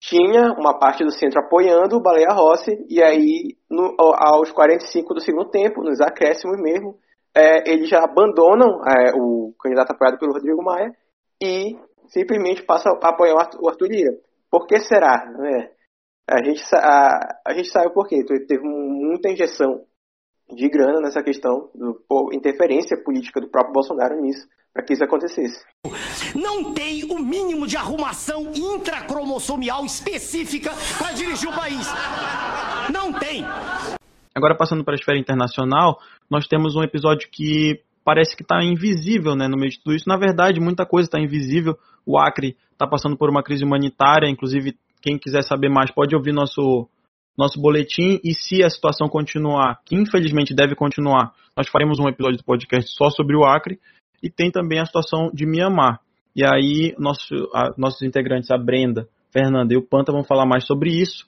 tinha 0.00 0.52
uma 0.52 0.78
parte 0.78 1.04
do 1.04 1.12
centro 1.12 1.40
apoiando 1.40 1.96
o 1.96 2.02
Baleia 2.02 2.32
Rossi, 2.32 2.84
e 2.88 3.02
aí, 3.02 3.56
no, 3.70 3.94
aos 3.98 4.50
45 4.50 5.14
do 5.14 5.20
segundo 5.20 5.50
tempo, 5.50 5.82
nos 5.82 6.00
acréscimos 6.00 6.60
mesmo, 6.60 6.98
é, 7.38 7.70
eles 7.70 7.88
já 7.88 8.02
abandonam 8.02 8.80
é, 8.84 9.12
o 9.14 9.54
candidato 9.60 9.92
apoiado 9.92 10.18
pelo 10.18 10.32
Rodrigo 10.32 10.62
Maia 10.62 10.92
e 11.40 11.76
simplesmente 12.08 12.64
passam 12.64 12.92
a 12.92 13.08
apoiar 13.08 13.34
o 13.60 13.68
Arthur 13.68 13.88
Lira. 13.88 14.12
Por 14.50 14.66
que 14.66 14.80
será? 14.80 15.30
É, 15.44 15.70
a, 16.28 16.44
gente, 16.44 16.62
a, 16.74 17.40
a 17.46 17.54
gente 17.54 17.70
sabe 17.70 17.92
por 17.92 18.08
quê. 18.08 18.24
Teve 18.24 18.62
muita 18.62 19.30
injeção 19.30 19.84
de 20.50 20.68
grana 20.68 21.00
nessa 21.00 21.22
questão, 21.22 21.70
do, 21.74 22.02
por 22.08 22.34
interferência 22.34 22.96
política 23.04 23.40
do 23.40 23.50
próprio 23.50 23.74
Bolsonaro 23.74 24.20
nisso, 24.20 24.48
para 24.72 24.82
que 24.82 24.94
isso 24.94 25.04
acontecesse. 25.04 25.62
Não 26.34 26.72
tem 26.72 27.04
o 27.04 27.18
mínimo 27.18 27.66
de 27.66 27.76
arrumação 27.76 28.50
intracromossomial 28.54 29.84
específica 29.84 30.70
para 30.98 31.12
dirigir 31.12 31.50
o 31.50 31.54
país. 31.54 31.86
Não 32.92 33.12
tem. 33.12 33.44
Agora, 34.38 34.56
passando 34.56 34.84
para 34.84 34.94
a 34.94 34.98
esfera 34.98 35.18
internacional, 35.18 35.98
nós 36.30 36.46
temos 36.46 36.76
um 36.76 36.82
episódio 36.82 37.28
que 37.28 37.80
parece 38.04 38.36
que 38.36 38.42
está 38.42 38.62
invisível 38.62 39.34
né, 39.34 39.48
no 39.48 39.56
meio 39.56 39.70
de 39.70 39.80
tudo 39.82 39.96
isso. 39.96 40.08
Na 40.08 40.16
verdade, 40.16 40.60
muita 40.60 40.86
coisa 40.86 41.08
está 41.08 41.20
invisível. 41.20 41.76
O 42.06 42.16
Acre 42.16 42.56
está 42.70 42.86
passando 42.86 43.16
por 43.16 43.28
uma 43.28 43.42
crise 43.42 43.64
humanitária, 43.64 44.30
inclusive, 44.30 44.76
quem 45.02 45.18
quiser 45.18 45.42
saber 45.42 45.68
mais 45.68 45.90
pode 45.90 46.14
ouvir 46.14 46.32
nosso, 46.32 46.88
nosso 47.36 47.60
boletim. 47.60 48.20
E 48.22 48.32
se 48.32 48.62
a 48.62 48.70
situação 48.70 49.08
continuar, 49.08 49.80
que 49.84 49.96
infelizmente 49.96 50.54
deve 50.54 50.76
continuar, 50.76 51.32
nós 51.56 51.68
faremos 51.68 51.98
um 51.98 52.08
episódio 52.08 52.38
do 52.38 52.44
podcast 52.44 52.94
só 52.94 53.10
sobre 53.10 53.36
o 53.36 53.44
Acre. 53.44 53.80
E 54.22 54.30
tem 54.30 54.52
também 54.52 54.78
a 54.78 54.86
situação 54.86 55.32
de 55.34 55.44
Mianmar. 55.44 55.98
E 56.34 56.44
aí, 56.46 56.94
nosso, 56.96 57.34
a, 57.52 57.74
nossos 57.76 58.02
integrantes, 58.02 58.52
a 58.52 58.56
Brenda, 58.56 59.08
Fernanda 59.32 59.74
e 59.74 59.76
o 59.76 59.82
Panta, 59.82 60.12
vão 60.12 60.22
falar 60.22 60.46
mais 60.46 60.64
sobre 60.64 60.90
isso. 60.90 61.26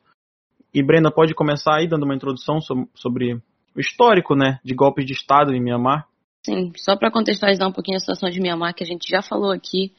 E 0.72 0.82
Brenda, 0.82 1.10
pode 1.10 1.34
começar 1.34 1.78
aí 1.78 1.88
dando 1.88 2.04
uma 2.04 2.14
introdução 2.14 2.60
sobre 2.94 3.34
o 3.74 3.80
histórico, 3.80 4.36
né, 4.36 4.60
de 4.64 4.72
golpes 4.72 5.04
de 5.04 5.12
Estado 5.12 5.52
em 5.52 5.60
Mianmar? 5.60 6.06
Sim, 6.44 6.72
só 6.76 6.96
para 6.96 7.10
contextualizar 7.10 7.68
um 7.68 7.72
pouquinho 7.72 7.96
a 7.96 8.00
situação 8.00 8.30
de 8.30 8.40
Mianmar, 8.40 8.74
que 8.74 8.84
a 8.84 8.86
gente 8.86 9.08
já 9.08 9.20
falou 9.20 9.50
aqui 9.50 9.92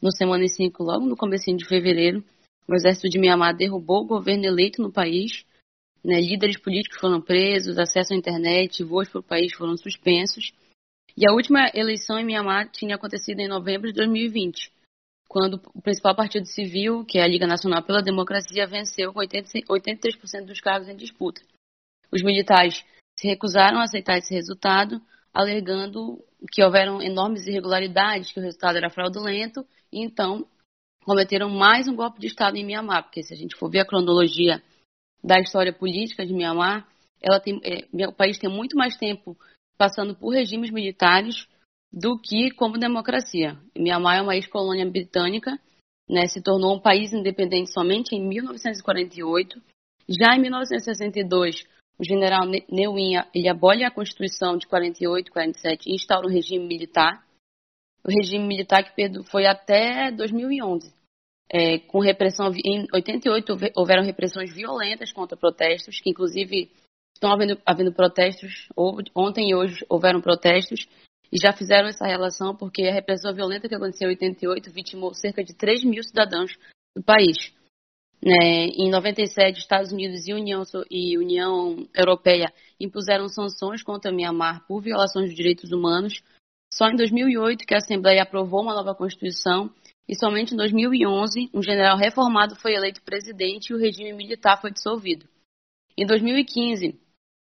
no 0.00 0.12
Semana 0.12 0.44
em 0.44 0.48
5, 0.48 0.82
logo 0.82 1.04
no 1.04 1.16
começo 1.16 1.52
de 1.54 1.64
fevereiro, 1.64 2.22
o 2.68 2.74
exército 2.74 3.08
de 3.08 3.18
Mianmar 3.18 3.56
derrubou 3.56 4.02
o 4.02 4.06
governo 4.06 4.44
eleito 4.44 4.80
no 4.80 4.92
país, 4.92 5.44
né, 6.04 6.20
líderes 6.20 6.58
políticos 6.58 6.98
foram 7.00 7.20
presos, 7.20 7.78
acesso 7.78 8.14
à 8.14 8.16
internet, 8.16 8.84
voos 8.84 9.08
para 9.08 9.20
o 9.20 9.22
país 9.22 9.52
foram 9.52 9.76
suspensos, 9.76 10.52
e 11.16 11.28
a 11.28 11.32
última 11.32 11.70
eleição 11.74 12.18
em 12.18 12.24
Mianmar 12.24 12.70
tinha 12.70 12.94
acontecido 12.94 13.40
em 13.40 13.48
novembro 13.48 13.88
de 13.88 13.94
2020 13.94 14.72
quando 15.34 15.60
o 15.74 15.82
principal 15.82 16.14
partido 16.14 16.46
civil, 16.46 17.04
que 17.04 17.18
é 17.18 17.24
a 17.24 17.26
Liga 17.26 17.44
Nacional 17.44 17.82
pela 17.82 18.00
Democracia, 18.00 18.68
venceu 18.68 19.12
com 19.12 19.18
83% 19.18 20.44
dos 20.46 20.60
cargos 20.60 20.88
em 20.88 20.94
disputa. 20.94 21.42
Os 22.12 22.22
militares 22.22 22.84
se 23.18 23.26
recusaram 23.26 23.80
a 23.80 23.82
aceitar 23.82 24.16
esse 24.16 24.32
resultado, 24.32 25.02
alegando 25.32 26.24
que 26.52 26.62
houveram 26.62 27.02
enormes 27.02 27.48
irregularidades, 27.48 28.30
que 28.30 28.38
o 28.38 28.42
resultado 28.44 28.76
era 28.76 28.88
fraudulento, 28.88 29.66
e 29.92 30.04
então 30.04 30.46
cometeram 31.04 31.50
mais 31.50 31.88
um 31.88 31.96
golpe 31.96 32.20
de 32.20 32.28
Estado 32.28 32.56
em 32.56 32.64
Mianmar, 32.64 33.02
porque 33.02 33.24
se 33.24 33.34
a 33.34 33.36
gente 33.36 33.56
for 33.56 33.68
ver 33.68 33.80
a 33.80 33.84
cronologia 33.84 34.62
da 35.20 35.40
história 35.40 35.72
política 35.72 36.24
de 36.24 36.32
Mianmar, 36.32 36.86
tem, 37.42 37.60
é, 37.64 38.06
o 38.06 38.12
país 38.12 38.38
tem 38.38 38.48
muito 38.48 38.76
mais 38.76 38.96
tempo 38.96 39.36
passando 39.76 40.14
por 40.14 40.28
regimes 40.28 40.70
militares 40.70 41.48
do 41.94 42.18
que 42.18 42.50
como 42.50 42.76
democracia. 42.76 43.56
Mianmar 43.78 44.18
é 44.18 44.22
uma 44.22 44.34
ex-colônia 44.34 44.84
britânica, 44.84 45.56
né, 46.10 46.26
se 46.26 46.42
tornou 46.42 46.74
um 46.74 46.80
país 46.80 47.12
independente 47.12 47.72
somente 47.72 48.16
em 48.16 48.20
1948. 48.20 49.62
Já 50.08 50.34
em 50.34 50.40
1962, 50.40 51.64
o 51.96 52.04
general 52.04 52.46
Ne 52.46 52.88
Win 52.88 53.22
ele 53.32 53.48
abole 53.48 53.84
a 53.84 53.92
Constituição 53.92 54.58
de 54.58 54.66
48 54.66 55.30
47 55.30 55.88
e 55.88 55.94
instaura 55.94 56.26
um 56.26 56.30
regime 56.30 56.66
militar. 56.66 57.24
O 58.04 58.10
regime 58.10 58.44
militar 58.44 58.82
que 58.82 59.22
foi 59.30 59.46
até 59.46 60.10
2011. 60.10 60.92
É, 61.48 61.78
com 61.78 62.00
repressão 62.00 62.50
em 62.64 62.86
88 62.92 63.52
houveram 63.76 64.02
repressões 64.02 64.52
violentas 64.52 65.12
contra 65.12 65.36
protestos, 65.36 66.00
que 66.00 66.10
inclusive 66.10 66.70
estão 67.14 67.32
havendo, 67.32 67.56
havendo 67.64 67.92
protestos. 67.92 68.68
Ontem 69.14 69.50
e 69.50 69.54
hoje 69.54 69.86
houveram 69.88 70.20
protestos 70.20 70.88
e 71.32 71.38
já 71.38 71.52
fizeram 71.52 71.88
essa 71.88 72.06
relação 72.06 72.54
porque 72.54 72.86
a 72.86 72.92
repressão 72.92 73.34
violenta 73.34 73.68
que 73.68 73.74
aconteceu 73.74 74.08
em 74.08 74.12
88 74.12 74.70
vitimou 74.72 75.14
cerca 75.14 75.42
de 75.42 75.54
3 75.54 75.84
mil 75.84 76.02
cidadãos 76.02 76.52
do 76.96 77.02
país. 77.02 77.52
Né? 78.22 78.68
Em 78.68 78.90
97, 78.90 79.58
Estados 79.58 79.92
Unidos 79.92 80.26
e 80.26 80.32
União, 80.32 80.62
e 80.90 81.18
União 81.18 81.86
Europeia 81.94 82.52
impuseram 82.80 83.28
sanções 83.28 83.82
contra 83.82 84.12
Myanmar 84.12 84.66
por 84.66 84.80
violações 84.80 85.28
de 85.28 85.36
direitos 85.36 85.72
humanos. 85.72 86.22
Só 86.72 86.88
em 86.88 86.96
2008 86.96 87.66
que 87.66 87.74
a 87.74 87.78
Assembleia 87.78 88.22
aprovou 88.22 88.62
uma 88.62 88.74
nova 88.74 88.94
Constituição 88.94 89.70
e 90.08 90.16
somente 90.16 90.54
em 90.54 90.56
2011 90.56 91.50
um 91.52 91.62
general 91.62 91.96
reformado 91.98 92.56
foi 92.56 92.74
eleito 92.74 93.02
presidente 93.02 93.70
e 93.70 93.74
o 93.74 93.78
regime 93.78 94.12
militar 94.12 94.60
foi 94.60 94.70
dissolvido. 94.70 95.28
Em 95.96 96.06
2015, 96.06 96.98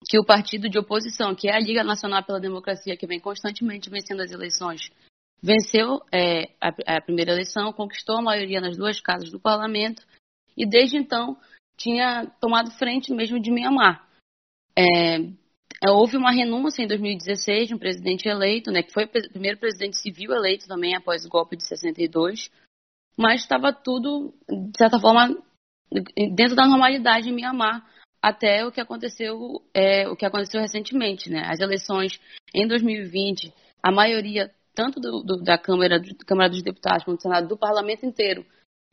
que 0.05 0.19
o 0.19 0.25
partido 0.25 0.69
de 0.69 0.79
oposição, 0.79 1.35
que 1.35 1.49
é 1.49 1.55
a 1.55 1.61
Liga 1.61 1.83
Nacional 1.83 2.23
pela 2.23 2.41
Democracia, 2.41 2.97
que 2.97 3.07
vem 3.07 3.21
constantemente 3.21 3.91
vencendo 3.91 4.21
as 4.21 4.31
eleições, 4.31 4.91
venceu 5.43 6.01
é, 6.13 6.51
a, 6.61 6.97
a, 6.97 7.01
primeira 7.01 7.33
eleição, 7.33 7.73
conquistou 7.73 8.19
a 8.19 8.23
maioria 8.23 8.61
nas 8.61 8.77
duas 8.77 9.01
casas 9.01 9.31
do 9.31 9.41
parlamento 9.41 10.03
e 10.57 10.67
desde 10.67 10.97
então 10.97 11.37
tinha 11.77 12.27
tomado 12.41 12.71
frente 12.73 13.13
mesmo 13.13 13.41
de 13.41 13.51
Mianmar. 13.51 14.07
É, 14.77 15.17
é 15.17 15.91
houve 15.91 16.17
uma 16.17 16.31
renúncia 16.31 16.83
em 16.83 16.87
2016 16.87 17.69
de 17.69 17.75
um 17.75 17.79
presidente 17.79 18.29
eleito, 18.29 18.71
né, 18.71 18.83
que 18.83 18.93
foi 18.93 19.05
o 19.05 19.09
primeiro 19.09 19.59
presidente 19.59 19.97
civil 19.99 20.33
eleito 20.33 20.67
também 20.67 20.95
após 20.95 21.25
o 21.25 21.29
golpe 21.29 21.57
de 21.57 21.67
62, 21.67 22.51
mas 23.17 23.41
estava 23.41 23.73
tudo, 23.73 24.35
de 24.49 24.77
certa 24.77 24.99
forma, 25.01 25.37
dentro 26.35 26.55
da 26.55 26.67
normalidade 26.67 27.29
em 27.29 27.35
Mianmar 27.35 27.85
até 28.27 28.67
o 28.67 28.73
que 28.73 28.81
aconteceu, 28.81 29.63
é, 29.73 30.09
o 30.09 30.17
que 30.17 30.27
aconteceu 30.27 30.61
recentemente, 30.61 31.31
né? 31.31 31.45
As 31.47 31.61
eleições 31.61 32.19
em 32.53 32.67
2020, 32.67 33.55
a 33.81 33.93
maioria 33.93 34.53
tanto 34.75 34.99
do, 34.99 35.23
do, 35.23 35.37
da 35.45 35.57
Câmara, 35.57 36.01
do, 36.01 36.17
Câmara 36.27 36.51
dos 36.51 36.61
Deputados 36.61 37.05
quanto 37.05 37.19
do 37.19 37.23
Senado, 37.23 37.47
do 37.47 37.57
Parlamento 37.57 38.05
inteiro, 38.05 38.45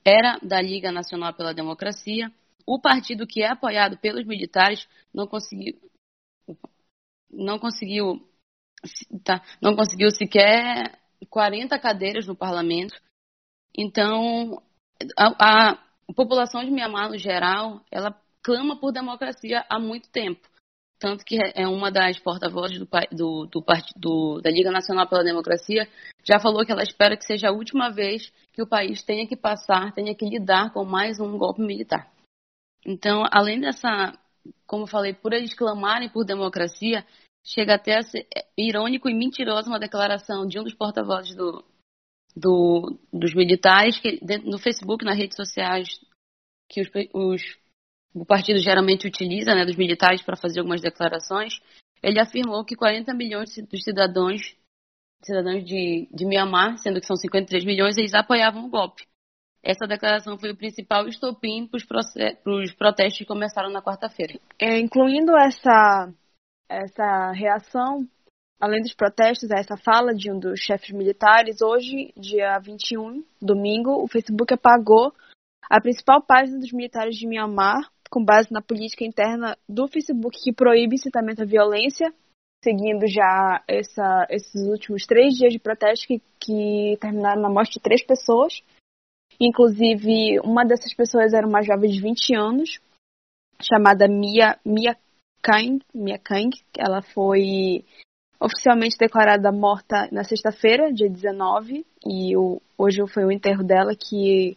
era 0.06 0.38
da 0.38 0.62
Liga 0.62 0.92
Nacional 0.92 1.34
pela 1.34 1.52
Democracia. 1.52 2.32
O 2.64 2.80
partido 2.80 3.26
que 3.26 3.42
é 3.42 3.50
apoiado 3.50 3.98
pelos 3.98 4.24
militares 4.24 4.88
não 5.12 5.26
conseguiu, 5.26 5.80
não 7.32 7.58
conseguiu, 7.58 8.22
tá, 9.26 9.42
não 9.60 9.76
conseguiu 9.76 10.12
sequer 10.12 11.00
40 11.28 11.80
cadeiras 11.80 12.28
no 12.28 12.36
parlamento. 12.36 12.94
Então, 13.76 14.62
a, 15.18 15.72
a 15.72 15.78
população 16.16 16.64
de 16.64 16.70
Mianmar, 16.70 17.10
no 17.10 17.18
geral, 17.18 17.84
ela 17.92 18.16
clama 18.44 18.80
por 18.80 18.92
democracia 18.92 19.66
há 19.70 19.80
muito 19.80 20.10
tempo. 20.10 20.48
Tanto 21.00 21.26
que 21.26 21.38
é 21.56 21.68
uma 21.68 21.92
das 21.92 22.18
porta-vozes 22.20 22.80
do, 22.80 22.88
do, 23.48 23.66
do, 23.98 24.42
da 24.42 24.50
Liga 24.50 24.72
Nacional 24.72 25.08
pela 25.08 25.24
Democracia 25.24 25.88
já 26.24 26.40
falou 26.40 26.66
que 26.66 26.72
ela 26.72 26.84
espera 26.84 27.18
que 27.18 27.26
seja 27.26 27.50
a 27.50 27.52
última 27.52 27.90
vez 27.90 28.32
que 28.54 28.62
o 28.62 28.68
país 28.68 29.04
tenha 29.04 29.28
que 29.28 29.36
passar, 29.36 29.94
tenha 29.94 30.16
que 30.16 30.26
lidar 30.26 30.72
com 30.72 30.86
mais 30.86 31.20
um 31.20 31.38
golpe 31.38 31.62
militar. 31.62 32.10
Então, 32.86 33.26
além 33.32 33.60
dessa, 33.60 34.18
como 34.66 34.84
eu 34.84 34.88
falei, 34.88 35.14
por 35.14 35.34
eles 35.34 35.54
clamarem 35.54 36.10
por 36.10 36.24
democracia, 36.24 37.06
chega 37.46 37.76
até 37.76 37.98
a 37.98 38.04
ser 38.04 38.26
irônico 38.58 39.10
e 39.10 39.14
mentiroso 39.14 39.68
uma 39.68 39.80
declaração 39.80 40.48
de 40.48 40.58
um 40.58 40.64
dos 40.64 40.74
porta-vozes 40.74 41.36
do, 41.36 41.66
do, 42.36 42.98
dos 43.12 43.34
militares, 43.34 44.00
que 44.00 44.20
no 44.46 44.58
Facebook, 44.58 45.04
nas 45.04 45.18
redes 45.18 45.36
sociais, 45.36 45.88
que 46.70 46.82
os, 46.82 46.90
os 47.14 47.63
o 48.14 48.26
partido 48.26 48.60
geralmente 48.60 49.08
utiliza, 49.08 49.56
né, 49.56 49.66
dos 49.66 49.76
militares 49.76 50.22
para 50.22 50.38
fazer 50.38 50.60
algumas 50.60 50.82
declarações, 50.82 51.60
ele 52.02 52.20
afirmou 52.20 52.64
que 52.64 52.76
40 52.76 53.14
milhões 53.14 53.50
dos 53.56 53.84
cidadãos, 53.84 54.56
cidadãos 55.24 55.64
de, 55.64 56.08
de 56.12 56.26
Mianmar, 56.26 56.78
sendo 56.78 57.00
que 57.00 57.08
são 57.08 57.16
53 57.16 57.66
milhões, 57.66 57.98
eles 57.98 58.14
apoiavam 58.14 58.66
o 58.66 58.70
golpe. 58.70 59.04
essa 59.64 59.88
declaração 59.88 60.38
foi 60.38 60.52
o 60.52 60.58
principal 60.58 61.08
estopim 61.08 61.66
para 61.68 62.54
os 62.54 62.74
protestos 62.74 63.20
que 63.20 63.26
começaram 63.26 63.72
na 63.72 63.82
quarta-feira. 63.82 64.38
É, 64.60 64.78
incluindo 64.78 65.36
essa, 65.38 66.14
essa 66.70 67.32
reação, 67.32 68.06
além 68.60 68.82
dos 68.82 68.94
protestos, 68.94 69.50
essa 69.52 69.78
fala 69.78 70.14
de 70.14 70.30
um 70.30 70.38
dos 70.38 70.60
chefes 70.60 70.92
militares, 70.92 71.62
hoje, 71.62 72.14
dia 72.18 72.60
21, 72.60 73.24
domingo, 73.42 74.04
o 74.04 74.08
Facebook 74.08 74.54
apagou 74.54 75.14
a 75.70 75.80
principal 75.82 76.22
página 76.22 76.60
dos 76.60 76.74
militares 76.74 77.16
de 77.16 77.26
Myanmar, 77.26 77.90
com 78.14 78.24
base 78.24 78.52
na 78.52 78.62
política 78.62 79.04
interna 79.04 79.58
do 79.68 79.88
Facebook 79.88 80.38
que 80.40 80.54
proíbe 80.54 80.94
incitamento 80.94 81.42
à 81.42 81.46
violência, 81.46 82.14
seguindo 82.64 83.08
já 83.08 83.64
essa, 83.68 84.28
esses 84.30 84.68
últimos 84.68 85.08
três 85.08 85.34
dias 85.34 85.52
de 85.52 85.58
protesto 85.58 86.06
que, 86.06 86.22
que 86.40 86.96
terminaram 87.02 87.42
na 87.42 87.50
morte 87.50 87.74
de 87.74 87.80
três 87.80 88.06
pessoas. 88.06 88.62
Inclusive, 89.40 90.40
uma 90.44 90.64
dessas 90.64 90.94
pessoas 90.94 91.34
era 91.34 91.48
uma 91.48 91.64
jovem 91.64 91.90
de 91.90 92.00
20 92.00 92.36
anos, 92.36 92.80
chamada 93.60 94.08
Mia, 94.08 94.60
Mia 94.64 94.96
Kang. 95.42 95.84
Mia 95.92 96.20
Kang. 96.20 96.52
Ela 96.78 97.02
foi 97.02 97.84
oficialmente 98.40 98.96
declarada 98.96 99.52
morta 99.52 100.08
na 100.12 100.24
sexta-feira, 100.24 100.94
dia 100.94 101.10
19, 101.10 101.84
e 102.06 102.38
o, 102.38 102.62
hoje 102.78 103.00
foi 103.12 103.26
o 103.26 103.32
enterro 103.32 103.64
dela, 103.64 103.96
que 103.96 104.56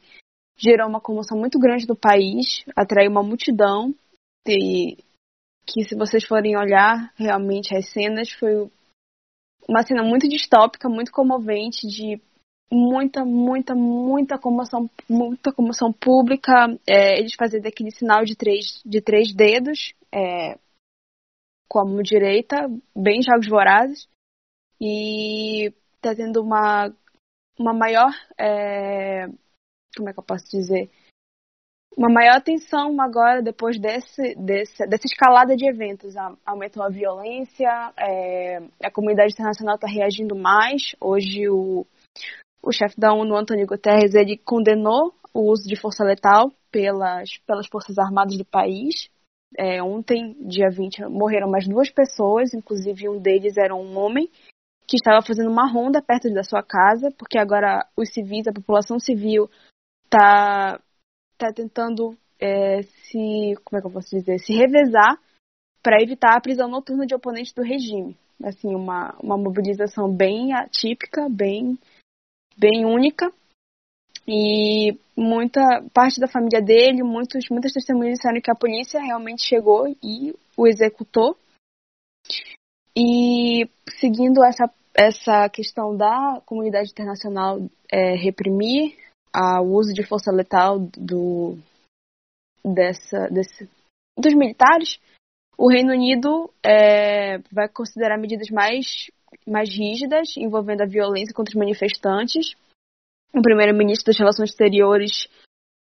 gerou 0.56 0.88
uma 0.88 1.00
comoção 1.00 1.38
muito 1.38 1.58
grande 1.58 1.86
do 1.86 1.96
país, 1.96 2.64
atraiu 2.74 3.10
uma 3.10 3.22
multidão, 3.22 3.94
e 4.46 4.96
que 5.66 5.82
se 5.84 5.96
vocês 5.96 6.24
forem 6.24 6.56
olhar 6.56 7.12
realmente 7.16 7.76
as 7.76 7.90
cenas, 7.90 8.30
foi 8.32 8.70
uma 9.68 9.82
cena 9.82 10.02
muito 10.02 10.28
distópica, 10.28 10.88
muito 10.88 11.10
comovente, 11.10 11.86
de 11.86 12.20
muita, 12.70 13.24
muita, 13.24 13.74
muita 13.74 14.38
comoção, 14.38 14.88
muita 15.08 15.52
comoção 15.52 15.92
pública. 15.92 16.52
É, 16.86 17.18
eles 17.18 17.34
fazendo 17.34 17.66
aquele 17.66 17.90
sinal 17.90 18.24
de 18.24 18.36
três, 18.36 18.80
de 18.84 19.00
três 19.00 19.34
dedos, 19.34 19.92
é, 20.12 20.58
com 21.68 21.80
a 21.80 21.84
mão 21.84 22.00
direita, 22.02 22.68
bem 22.94 23.20
jogos 23.22 23.48
vorazes. 23.48 24.08
E 24.80 25.72
tá 26.00 26.14
tendo 26.14 26.42
uma, 26.42 26.92
uma 27.58 27.72
maior. 27.72 28.12
É, 28.38 29.26
como 29.96 30.08
é 30.08 30.12
que 30.12 30.18
eu 30.18 30.24
posso 30.24 30.44
dizer? 30.50 30.90
Uma 31.96 32.12
maior 32.12 32.36
atenção 32.36 33.00
agora, 33.00 33.42
depois 33.42 33.80
desse, 33.80 34.34
desse, 34.34 34.86
dessa 34.86 35.06
escalada 35.06 35.56
de 35.56 35.66
eventos. 35.66 36.14
Aumentou 36.44 36.82
a 36.82 36.90
violência, 36.90 37.92
é, 37.98 38.58
a 38.84 38.90
comunidade 38.90 39.32
internacional 39.32 39.76
está 39.76 39.88
reagindo 39.88 40.36
mais. 40.36 40.94
Hoje, 41.00 41.48
o, 41.48 41.86
o 42.62 42.72
chefe 42.72 43.00
da 43.00 43.14
ONU, 43.14 43.34
Antônio 43.34 43.66
Guterres, 43.66 44.14
ele 44.14 44.36
condenou 44.36 45.14
o 45.32 45.50
uso 45.50 45.66
de 45.66 45.80
força 45.80 46.04
letal 46.04 46.52
pelas, 46.70 47.30
pelas 47.46 47.66
forças 47.66 47.96
armadas 47.96 48.36
do 48.36 48.44
país. 48.44 49.08
É, 49.56 49.82
ontem, 49.82 50.36
dia 50.46 50.68
20, 50.68 51.06
morreram 51.06 51.48
mais 51.48 51.66
duas 51.66 51.90
pessoas, 51.90 52.52
inclusive 52.52 53.08
um 53.08 53.18
deles 53.18 53.56
era 53.56 53.74
um 53.74 53.96
homem 53.98 54.28
que 54.86 54.96
estava 54.96 55.24
fazendo 55.24 55.50
uma 55.50 55.70
ronda 55.70 56.02
perto 56.02 56.32
da 56.32 56.42
sua 56.42 56.62
casa, 56.62 57.08
porque 57.18 57.38
agora 57.38 57.86
os 57.96 58.12
civis, 58.12 58.46
a 58.46 58.52
população 58.52 58.98
civil, 58.98 59.50
está 60.06 60.80
tá 61.36 61.52
tentando 61.52 62.16
é, 62.40 62.82
se, 62.82 63.54
como 63.64 63.78
é 63.78 63.80
que 63.80 63.86
eu 63.86 63.92
posso 63.92 64.10
dizer, 64.10 64.38
se 64.38 64.52
revezar 64.52 65.18
para 65.82 66.02
evitar 66.02 66.36
a 66.36 66.40
prisão 66.40 66.68
noturna 66.68 67.06
de 67.06 67.14
oponentes 67.14 67.52
do 67.52 67.62
regime. 67.62 68.16
Assim, 68.42 68.74
uma, 68.74 69.16
uma 69.22 69.36
mobilização 69.36 70.12
bem 70.12 70.52
atípica, 70.52 71.28
bem 71.28 71.78
bem 72.56 72.84
única. 72.84 73.30
E 74.26 74.98
muita 75.16 75.60
parte 75.94 76.18
da 76.18 76.26
família 76.26 76.60
dele, 76.60 77.02
muitos, 77.02 77.44
muitas 77.50 77.72
testemunhas 77.72 78.14
disseram 78.14 78.40
que 78.40 78.50
a 78.50 78.56
polícia 78.56 79.00
realmente 79.00 79.46
chegou 79.46 79.86
e 80.02 80.34
o 80.56 80.66
executou. 80.66 81.36
E 82.96 83.68
seguindo 84.00 84.44
essa, 84.44 84.68
essa 84.94 85.48
questão 85.48 85.96
da 85.96 86.40
comunidade 86.44 86.90
internacional 86.90 87.60
é, 87.92 88.16
reprimir 88.16 88.96
o 89.60 89.76
uso 89.76 89.92
de 89.92 90.06
força 90.06 90.32
letal 90.32 90.78
do, 90.96 91.58
dessa, 92.64 93.28
desse, 93.28 93.68
dos 94.16 94.34
militares, 94.34 94.98
o 95.58 95.70
Reino 95.70 95.92
Unido 95.92 96.50
é, 96.64 97.38
vai 97.52 97.68
considerar 97.68 98.18
medidas 98.18 98.50
mais 98.50 99.10
mais 99.46 99.68
rígidas 99.68 100.36
envolvendo 100.36 100.82
a 100.82 100.86
violência 100.86 101.34
contra 101.34 101.50
os 101.50 101.58
manifestantes. 101.58 102.54
O 103.34 103.42
primeiro-ministro 103.42 104.06
das 104.06 104.18
Relações 104.18 104.50
Exteriores 104.50 105.28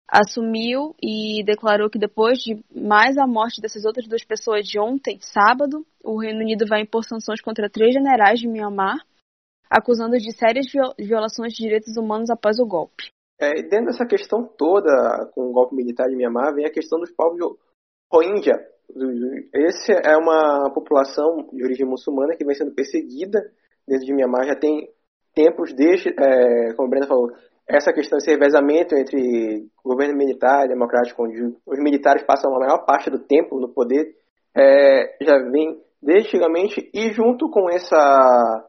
assumiu 0.07 0.95
e 1.01 1.43
declarou 1.43 1.89
que 1.89 1.97
depois 1.97 2.39
de 2.39 2.63
mais 2.75 3.17
a 3.17 3.25
morte 3.25 3.61
dessas 3.61 3.85
outras 3.85 4.07
duas 4.07 4.23
pessoas 4.23 4.67
de 4.67 4.79
ontem, 4.79 5.19
sábado, 5.21 5.85
o 6.03 6.19
Reino 6.19 6.41
Unido 6.41 6.65
vai 6.67 6.81
impor 6.81 7.03
sanções 7.03 7.41
contra 7.41 7.69
três 7.69 7.93
generais 7.93 8.39
de 8.39 8.47
Myanmar, 8.47 8.97
acusando-os 9.69 10.21
de 10.21 10.31
sérias 10.31 10.67
violações 10.97 11.53
de 11.53 11.63
direitos 11.63 11.97
humanos 11.97 12.29
após 12.29 12.59
o 12.59 12.65
golpe. 12.65 13.14
É, 13.39 13.61
dentro 13.63 13.87
dessa 13.87 14.05
questão 14.05 14.43
toda 14.57 15.29
com 15.33 15.49
o 15.49 15.53
golpe 15.53 15.75
militar 15.75 16.07
de 16.07 16.15
Myanmar, 16.15 16.53
vem 16.53 16.65
a 16.65 16.71
questão 16.71 16.99
dos 16.99 17.11
povos 17.11 17.39
Rohingya, 18.11 18.55
esse 19.53 19.91
é 19.91 20.15
uma 20.15 20.71
população 20.73 21.49
de 21.51 21.63
origem 21.63 21.85
muçulmana 21.85 22.35
que 22.35 22.45
vem 22.45 22.55
sendo 22.55 22.73
perseguida 22.73 23.41
dentro 23.87 24.05
de 24.05 24.13
Myanmar 24.13 24.45
já 24.45 24.55
tem 24.55 24.89
tempos 25.33 25.73
desde, 25.73 26.09
é, 26.09 26.73
como 26.75 26.87
o 26.87 26.89
Brenda 26.89 27.07
falou, 27.07 27.29
essa 27.67 27.91
questão 27.91 28.17
desse 28.17 28.31
revezamento 28.31 28.95
entre 28.95 29.67
governo 29.83 30.15
militar 30.15 30.65
e 30.65 30.69
democrático, 30.69 31.23
onde 31.23 31.41
os 31.65 31.79
militares 31.79 32.23
passam 32.23 32.55
a 32.55 32.59
maior 32.59 32.85
parte 32.85 33.09
do 33.09 33.19
tempo 33.19 33.59
no 33.59 33.69
poder, 33.69 34.15
é, 34.55 35.17
já 35.21 35.37
vem 35.49 35.81
desde 36.01 36.29
antigamente 36.29 36.89
e 36.93 37.11
junto 37.11 37.49
com 37.49 37.69
essa 37.69 38.65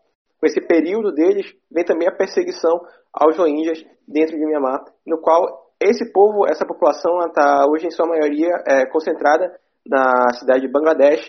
com 0.47 0.49
esse 0.49 0.61
período 0.61 1.13
deles 1.13 1.53
vem 1.71 1.85
também 1.85 2.09
a 2.09 2.15
perseguição 2.15 2.81
aos 3.13 3.37
Rohingyas 3.37 3.85
dentro 4.07 4.37
de 4.37 4.47
Myanmar, 4.47 4.85
no 5.05 5.21
qual 5.21 5.73
esse 5.81 6.13
povo, 6.13 6.47
essa 6.47 6.65
população 6.65 7.19
está 7.27 7.67
hoje 7.69 7.87
em 7.87 7.91
sua 7.91 8.07
maioria 8.07 8.51
é, 8.67 8.87
concentrada 8.87 9.53
na 9.85 10.33
cidade 10.35 10.61
de 10.61 10.73
Bangladesh 10.73 11.29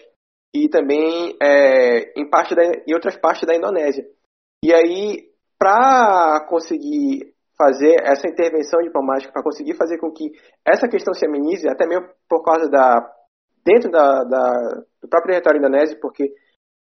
e 0.55 0.69
também 0.69 1.35
é, 1.41 2.19
em, 2.19 2.29
parte 2.29 2.55
da, 2.55 2.63
em 2.63 2.93
outras 2.93 3.17
partes 3.17 3.45
da 3.47 3.55
Indonésia. 3.55 4.05
E 4.63 4.73
aí, 4.73 5.25
para 5.57 6.45
conseguir 6.47 7.33
fazer 7.57 7.97
essa 8.03 8.27
intervenção 8.27 8.81
diplomática, 8.81 9.33
para 9.33 9.43
conseguir 9.43 9.75
fazer 9.75 9.97
com 9.97 10.11
que 10.11 10.31
essa 10.65 10.87
questão 10.87 11.13
se 11.13 11.25
amenize, 11.25 11.67
até 11.67 11.87
mesmo 11.87 12.07
por 12.29 12.43
causa 12.43 12.69
da. 12.69 13.11
dentro 13.65 13.89
da, 13.89 14.23
da 14.23 14.51
do 15.01 15.09
próprio 15.09 15.33
território 15.33 15.59
indonésio, 15.59 15.99
porque 15.99 16.31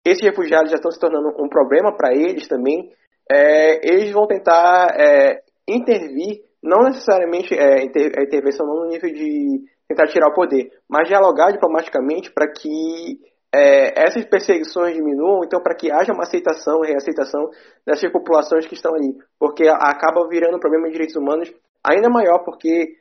esses 0.08 0.22
refugiados 0.22 0.70
já 0.70 0.76
estão 0.76 0.90
se 0.90 0.98
tornando 0.98 1.28
um 1.38 1.48
problema 1.48 1.96
para 1.96 2.14
eles 2.14 2.46
também, 2.48 2.90
é, 3.30 3.86
eles 3.86 4.12
vão 4.12 4.26
tentar 4.26 4.94
é, 4.98 5.42
intervir, 5.68 6.42
não 6.62 6.84
necessariamente 6.84 7.54
é, 7.54 7.84
inter, 7.84 8.12
a 8.18 8.22
intervenção 8.22 8.66
não 8.66 8.84
no 8.84 8.88
nível 8.88 9.12
de 9.12 9.64
tentar 9.86 10.06
tirar 10.06 10.28
o 10.28 10.34
poder, 10.34 10.70
mas 10.88 11.08
dialogar 11.08 11.52
diplomaticamente 11.52 12.32
para 12.32 12.50
que 12.50 13.18
é, 13.54 14.04
essas 14.04 14.24
perseguições 14.26 14.94
diminuam, 14.94 15.44
então 15.44 15.62
para 15.62 15.74
que 15.74 15.90
haja 15.90 16.12
uma 16.12 16.24
aceitação 16.24 16.84
e 16.84 16.88
reaceitação 16.88 17.48
dessas 17.86 18.10
populações 18.12 18.66
que 18.66 18.74
estão 18.74 18.94
ali, 18.94 19.14
porque 19.38 19.66
acaba 19.66 20.28
virando 20.28 20.56
um 20.56 20.60
problema 20.60 20.86
de 20.86 20.92
direitos 20.92 21.16
humanos 21.16 21.50
ainda 21.82 22.10
maior, 22.10 22.44
porque 22.44 22.96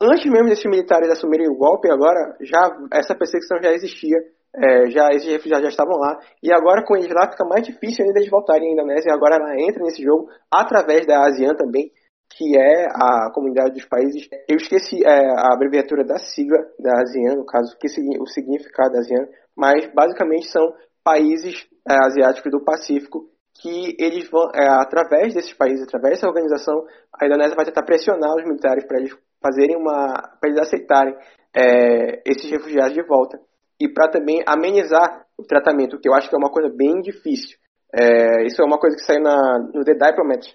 antes 0.00 0.30
mesmo 0.30 0.48
desses 0.48 0.64
militares 0.64 1.10
assumirem 1.10 1.48
o 1.48 1.56
golpe, 1.56 1.90
agora 1.90 2.36
já 2.40 2.74
essa 2.92 3.14
perseguição 3.14 3.58
já 3.62 3.72
existia, 3.72 4.16
é, 4.56 4.90
já 4.90 5.12
esses 5.12 5.30
refugiados 5.30 5.64
já 5.64 5.70
estavam 5.70 5.98
lá, 5.98 6.18
e 6.42 6.52
agora 6.52 6.84
com 6.84 6.96
eles 6.96 7.12
lá 7.12 7.30
fica 7.30 7.44
mais 7.44 7.66
difícil 7.66 8.04
ainda 8.04 8.18
eles 8.18 8.30
voltarem 8.30 8.70
à 8.70 8.72
Indonésia, 8.72 9.10
e 9.10 9.14
agora 9.14 9.36
ela 9.36 9.60
entra 9.60 9.82
nesse 9.82 10.02
jogo 10.02 10.28
através 10.50 11.06
da 11.06 11.26
ASEAN 11.26 11.54
também, 11.54 11.90
que 12.30 12.58
é 12.58 12.86
a 12.86 13.30
comunidade 13.32 13.72
dos 13.74 13.84
países. 13.86 14.28
Eu 14.48 14.56
esqueci 14.56 15.04
é, 15.04 15.10
a 15.10 15.54
abreviatura 15.54 16.04
da 16.04 16.18
sigla 16.18 16.58
da 16.78 17.00
ASEAN, 17.02 17.36
no 17.36 17.46
caso, 17.46 17.76
que 17.78 17.86
o 18.20 18.26
significado 18.26 18.92
da 18.92 19.00
ASEAN, 19.00 19.28
mas 19.56 19.86
basicamente 19.94 20.50
são 20.50 20.72
países 21.04 21.66
é, 21.88 21.94
asiáticos 22.04 22.50
do 22.50 22.64
Pacífico 22.64 23.28
que 23.60 23.96
eles 23.98 24.28
vão, 24.28 24.50
é, 24.54 24.68
através 24.68 25.32
desses 25.32 25.54
países, 25.54 25.82
através 25.84 26.16
dessa 26.16 26.28
organização, 26.28 26.84
a 27.18 27.26
Indonésia 27.26 27.56
vai 27.56 27.64
tentar 27.64 27.84
pressionar 27.84 28.34
os 28.36 28.44
militares 28.44 28.84
para 28.86 28.98
eles 28.98 29.16
fazerem 29.40 29.76
uma, 29.76 30.12
para 30.38 30.50
eles 30.50 30.60
aceitarem 30.60 31.14
é, 31.54 32.22
esses 32.26 32.50
refugiados 32.50 32.92
de 32.92 33.02
volta 33.02 33.38
e 33.80 33.88
para 33.88 34.10
também 34.10 34.42
amenizar 34.46 35.26
o 35.38 35.42
tratamento, 35.42 35.98
que 35.98 36.08
eu 36.08 36.14
acho 36.14 36.28
que 36.28 36.34
é 36.34 36.38
uma 36.38 36.50
coisa 36.50 36.72
bem 36.74 37.00
difícil. 37.00 37.58
É, 37.94 38.44
isso 38.44 38.60
é 38.60 38.64
uma 38.64 38.78
coisa 38.78 38.96
que 38.96 39.02
saiu 39.02 39.22
na, 39.22 39.58
no 39.72 39.84
The 39.84 39.94
Diplomat, 39.94 40.46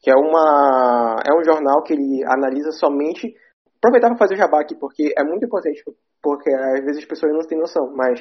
que 0.00 0.10
é, 0.10 0.14
uma, 0.14 1.16
é 1.24 1.32
um 1.34 1.44
jornal 1.44 1.82
que 1.82 1.94
ele 1.94 2.22
analisa 2.26 2.72
somente. 2.72 3.34
Aproveitar 3.78 4.08
para 4.08 4.18
fazer 4.18 4.34
o 4.34 4.38
jabá 4.38 4.60
aqui, 4.60 4.74
porque 4.74 5.12
é 5.16 5.22
muito 5.22 5.44
importante, 5.44 5.82
porque 6.22 6.50
às 6.50 6.80
vezes 6.84 6.98
as 6.98 7.04
pessoas 7.04 7.32
não 7.32 7.40
têm 7.40 7.58
noção, 7.58 7.92
mas 7.94 8.20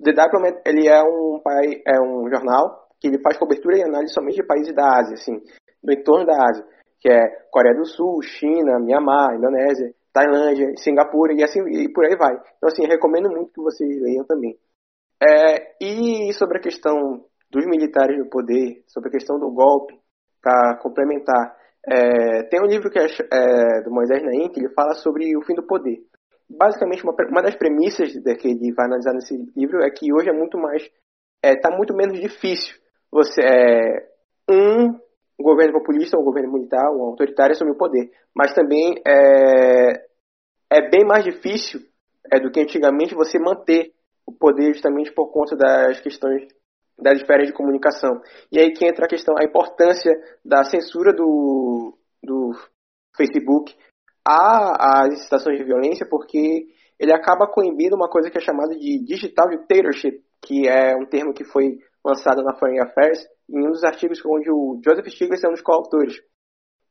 o 0.00 0.04
The 0.04 0.12
Diplomat, 0.12 0.60
ele 0.66 0.88
é 0.88 1.02
um, 1.02 1.40
é 1.86 2.00
um 2.00 2.28
jornal 2.28 2.88
que 3.00 3.08
ele 3.08 3.20
faz 3.20 3.36
cobertura 3.36 3.78
e 3.78 3.82
análise 3.82 4.14
somente 4.14 4.36
de 4.36 4.46
países 4.46 4.74
da 4.74 4.98
Ásia, 4.98 5.14
assim, 5.14 5.40
do 5.82 5.92
entorno 5.92 6.24
da 6.24 6.34
Ásia. 6.34 6.64
que 7.00 7.10
é 7.10 7.20
Coreia 7.50 7.74
do 7.74 7.84
Sul, 7.84 8.22
China, 8.22 8.78
Myanmar, 8.78 9.34
Indonésia, 9.34 9.92
Tailândia, 10.12 10.72
Singapura 10.76 11.32
e 11.32 11.42
assim 11.42 11.60
e 11.68 11.92
por 11.92 12.04
aí 12.04 12.16
vai. 12.16 12.34
Então 12.56 12.68
assim, 12.68 12.86
recomendo 12.86 13.30
muito 13.30 13.52
que 13.52 13.60
vocês 13.60 13.88
leiam 14.00 14.24
também. 14.24 14.58
É, 15.22 15.76
e 15.80 16.32
sobre 16.32 16.58
a 16.58 16.60
questão 16.60 17.24
dos 17.50 17.66
militares 17.66 18.18
no 18.18 18.28
poder, 18.28 18.82
sobre 18.88 19.08
a 19.08 19.12
questão 19.12 19.38
do 19.38 19.50
golpe, 19.52 19.94
para 20.42 20.76
complementar, 20.78 21.56
é, 21.86 22.42
tem 22.44 22.60
um 22.60 22.66
livro 22.66 22.90
que 22.90 22.98
é, 22.98 23.06
é, 23.06 23.82
do 23.82 23.90
Moisés 23.90 24.22
Naim 24.22 24.48
que 24.48 24.60
ele 24.60 24.72
fala 24.74 24.94
sobre 24.94 25.36
o 25.36 25.42
fim 25.42 25.54
do 25.54 25.66
poder. 25.66 25.98
Basicamente, 26.48 27.04
uma, 27.04 27.14
uma 27.30 27.42
das 27.42 27.56
premissas 27.56 28.12
que 28.12 28.48
ele 28.48 28.72
vai 28.72 28.86
analisar 28.86 29.12
nesse 29.14 29.36
livro 29.56 29.82
é 29.82 29.90
que 29.90 30.12
hoje 30.12 30.28
é 30.28 30.32
muito 30.32 30.58
mais, 30.58 30.82
está 31.42 31.72
é, 31.72 31.76
muito 31.76 31.94
menos 31.94 32.20
difícil 32.20 32.82
você 33.12 33.42
é, 33.42 34.08
um 35.38 35.44
governo 35.44 35.72
populista, 35.72 36.18
um 36.18 36.24
governo 36.24 36.52
militar, 36.52 36.90
um 36.90 37.02
autoritário 37.02 37.52
assumir 37.52 37.72
o 37.72 37.78
poder, 37.78 38.10
mas 38.34 38.54
também 38.54 38.94
é, 39.06 40.06
é 40.70 40.90
bem 40.90 41.04
mais 41.04 41.24
difícil 41.24 41.80
é, 42.32 42.38
do 42.40 42.50
que 42.50 42.60
antigamente 42.60 43.14
você 43.14 43.38
manter 43.38 43.92
o 44.26 44.32
poder 44.32 44.72
justamente 44.74 45.12
por 45.12 45.30
conta 45.32 45.56
das 45.56 46.00
questões 46.00 46.46
das 46.98 47.18
esferas 47.18 47.48
de 47.48 47.52
comunicação. 47.52 48.20
E 48.50 48.58
aí 48.58 48.72
que 48.72 48.86
entra 48.86 49.06
a 49.06 49.08
questão, 49.08 49.34
a 49.36 49.44
importância 49.44 50.12
da 50.44 50.62
censura 50.62 51.12
do, 51.12 51.96
do 52.22 52.52
Facebook 53.16 53.74
às 54.24 55.12
incitações 55.14 55.58
de 55.58 55.64
violência, 55.64 56.06
porque 56.08 56.66
ele 56.98 57.12
acaba 57.12 57.48
coibindo 57.48 57.96
uma 57.96 58.08
coisa 58.08 58.30
que 58.30 58.38
é 58.38 58.40
chamada 58.40 58.76
de 58.76 59.04
digital 59.04 59.48
dictatorship, 59.48 60.22
que 60.40 60.68
é 60.68 60.94
um 60.96 61.04
termo 61.06 61.32
que 61.32 61.44
foi 61.44 61.78
lançado 62.04 62.42
na 62.42 62.54
Foreign 62.54 62.82
Affairs, 62.82 63.24
em 63.48 63.66
um 63.66 63.70
dos 63.70 63.84
artigos 63.84 64.20
onde 64.26 64.50
o 64.50 64.80
Joseph 64.84 65.06
Stiglitz 65.06 65.44
é 65.44 65.48
um 65.48 65.52
dos 65.52 65.62
coautores. 65.62 66.16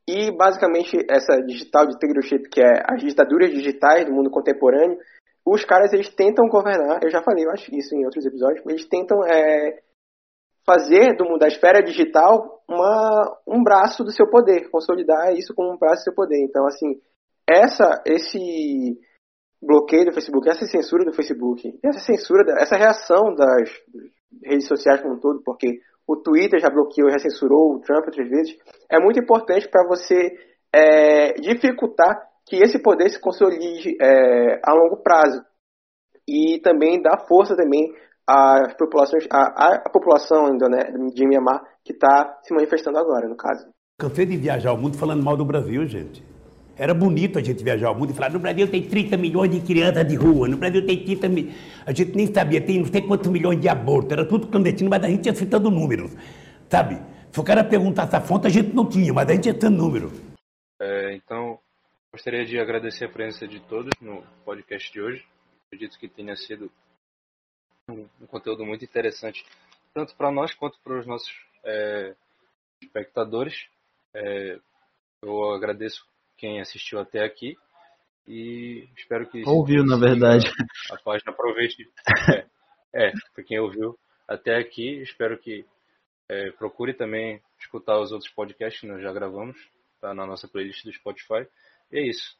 E 0.08 0.32
basicamente 0.36 0.97
essa 1.10 1.41
digital 1.41 1.88
dictatorship, 1.88 2.50
que 2.50 2.62
é 2.62 2.84
as 2.88 3.02
ditaduras 3.02 3.52
digitais 3.52 4.06
do 4.06 4.13
mundo 4.13 4.32
contemporâneo, 4.32 4.97
os 5.45 5.65
caras 5.65 5.91
eles 5.93 6.10
tentam 6.13 6.47
governar, 6.47 7.04
eu 7.04 7.10
já 7.10 7.21
falei, 7.21 7.45
eu 7.45 7.52
acho 7.52 7.74
isso 7.74 7.95
em 7.95 8.06
outros 8.06 8.26
episódios, 8.26 8.63
eles 8.67 8.88
tentam 8.88 9.24
é, 9.26 9.82
fazer 10.65 11.15
do, 11.15 11.38
da 11.38 11.47
esfera 11.47 11.82
digital 11.84 12.63
uma, 12.67 13.38
um 13.47 13.63
braço 13.63 14.04
do 14.04 14.12
seu 14.12 14.30
poder, 14.30 14.69
consolidar 14.69 15.34
isso 15.34 15.54
como 15.54 15.74
um 15.74 15.78
braço 15.78 16.02
do 16.02 16.04
seu 16.06 16.13
poder. 16.13 16.39
Então, 16.43 16.65
assim, 16.65 17.00
essa, 17.47 18.02
esse 18.06 19.00
bloqueio 19.62 20.06
do 20.06 20.13
Facebook, 20.13 20.50
essa 20.50 20.65
censura 20.65 21.06
do 21.06 21.13
Facebook, 21.13 21.80
essa 21.84 22.00
censura, 22.00 22.43
essa 22.60 22.76
reação 22.76 23.34
das 23.36 23.69
redes 24.44 24.67
sociais 24.67 25.02
como 25.02 25.15
um 25.15 25.20
todo, 25.20 25.41
porque 25.44 25.80
o 26.08 26.17
Twitter 26.17 26.60
já 26.60 26.70
bloqueou 26.70 27.10
já 27.10 27.20
censurou 27.20 27.76
o 27.76 27.80
Trump 27.80 28.06
outras 28.06 28.30
vezes, 28.30 28.56
é 28.89 29.00
muito 29.00 29.20
importante 29.20 29.67
para 29.70 29.88
você 29.88 30.32
é, 30.74 31.34
dificultar 31.34 32.22
que 32.46 32.58
esse 32.58 32.82
poder 32.82 33.10
se 33.10 33.20
consolide 33.20 33.96
é, 34.02 34.60
a 34.63 34.74
longo 34.74 34.98
prazo 35.04 35.41
e 36.28 36.60
também 36.62 37.02
dar 37.02 37.26
força 37.28 37.56
também 37.56 37.94
às 38.28 38.74
populações, 38.76 39.28
à, 39.32 39.76
à 39.86 39.89
população 39.89 40.56
de 41.13 41.28
Mianmar 41.28 41.63
que 41.84 41.94
está 41.94 42.39
se 42.44 42.54
manifestando 42.54 42.98
agora, 42.98 43.28
no 43.28 43.36
caso. 43.36 43.67
Cansei 44.00 44.26
de 44.26 44.38
viajar 44.38 44.74
o 44.74 44.78
mundo 44.78 44.98
falando 44.98 45.24
mal 45.24 45.38
do 45.38 45.46
Brasil, 45.46 45.86
gente. 45.86 46.31
Era 46.77 46.93
bonito 46.93 47.38
a 47.38 47.43
gente 47.43 47.63
viajar 47.63 47.91
o 47.91 47.95
mundo 47.95 48.12
e 48.12 48.13
falar: 48.13 48.31
no 48.31 48.39
Brasil 48.39 48.67
tem 48.67 48.81
30 48.81 49.17
milhões 49.17 49.51
de 49.51 49.60
crianças 49.62 50.07
de 50.07 50.15
rua, 50.15 50.47
no 50.47 50.57
Brasil 50.57 50.86
tem 50.86 51.03
30 51.03 51.29
milhões. 51.29 51.55
A 51.86 51.91
gente 51.91 52.15
nem 52.15 52.31
sabia, 52.34 52.62
tem 52.62 52.79
não 52.79 52.86
sei 52.86 53.01
quantos 53.01 53.29
milhões 53.29 53.60
de 53.60 53.67
abortos, 53.67 54.12
era 54.12 54.25
tudo 54.25 54.47
clandestino, 54.47 54.89
mas 54.89 55.03
a 55.03 55.10
gente 55.10 55.25
ia 55.25 55.36
citando 55.36 55.69
números, 55.69 56.12
sabe? 56.69 57.01
Se 57.31 57.39
o 57.39 57.43
cara 57.43 57.63
perguntasse 57.63 58.15
a 58.15 58.21
fonte, 58.21 58.47
a 58.47 58.49
gente 58.49 58.73
não 58.73 58.88
tinha, 58.88 59.13
mas 59.13 59.29
a 59.29 59.34
gente 59.34 59.45
ia 59.45 59.53
citando 59.53 59.77
número. 59.77 60.12
É, 60.79 61.13
então, 61.13 61.60
gostaria 62.12 62.45
de 62.45 62.60
agradecer 62.60 63.05
a 63.05 63.10
presença 63.10 63.47
de 63.47 63.60
todos 63.62 63.91
no 64.01 64.23
podcast 64.43 64.91
de 64.91 65.01
hoje. 65.01 65.25
Acredito 65.67 65.97
que 65.97 66.10
tenha 66.10 66.36
sido 66.36 66.71
um, 67.89 68.05
um 68.21 68.25
conteúdo 68.27 68.65
muito 68.65 68.84
interessante, 68.84 69.45
tanto 69.93 70.15
para 70.15 70.31
nós 70.31 70.53
quanto 70.53 70.79
para 70.84 70.99
os 70.99 71.05
nossos 71.05 71.31
é, 71.63 72.15
espectadores. 72.81 73.67
É, 74.13 74.60
eu 75.21 75.51
agradeço 75.51 76.05
quem 76.41 76.60
assistiu 76.60 76.99
até 76.99 77.23
aqui. 77.23 77.56
E 78.27 78.89
espero 78.97 79.30
que 79.30 79.47
ouviu 79.47 79.86
na 79.86 79.97
verdade. 79.97 80.47
a, 80.91 80.97
página. 80.97 81.32
Aproveite. 81.32 81.88
É, 82.93 83.08
é 83.08 83.12
para 83.34 83.41
quem 83.45 83.58
ouviu 83.58 83.97
até 84.27 84.58
aqui 84.58 85.01
espero 85.01 85.38
que 85.38 85.65
é, 86.27 86.51
procure 86.51 86.93
também 86.93 87.41
escutar 87.58 87.97
os 88.01 88.12
outros 88.12 88.30
podcasts 88.30 88.82
que 88.82 88.88
nós 88.88 89.01
já 89.01 89.13
gravamos 89.13 89.58
tá? 90.01 90.13
Na 90.13 90.25
nossa 90.25 90.45
playlist 90.45 90.84
do 90.84 90.91
Spotify. 90.91 91.47
E 91.89 91.99
é 91.99 92.10
isso. 92.10 92.36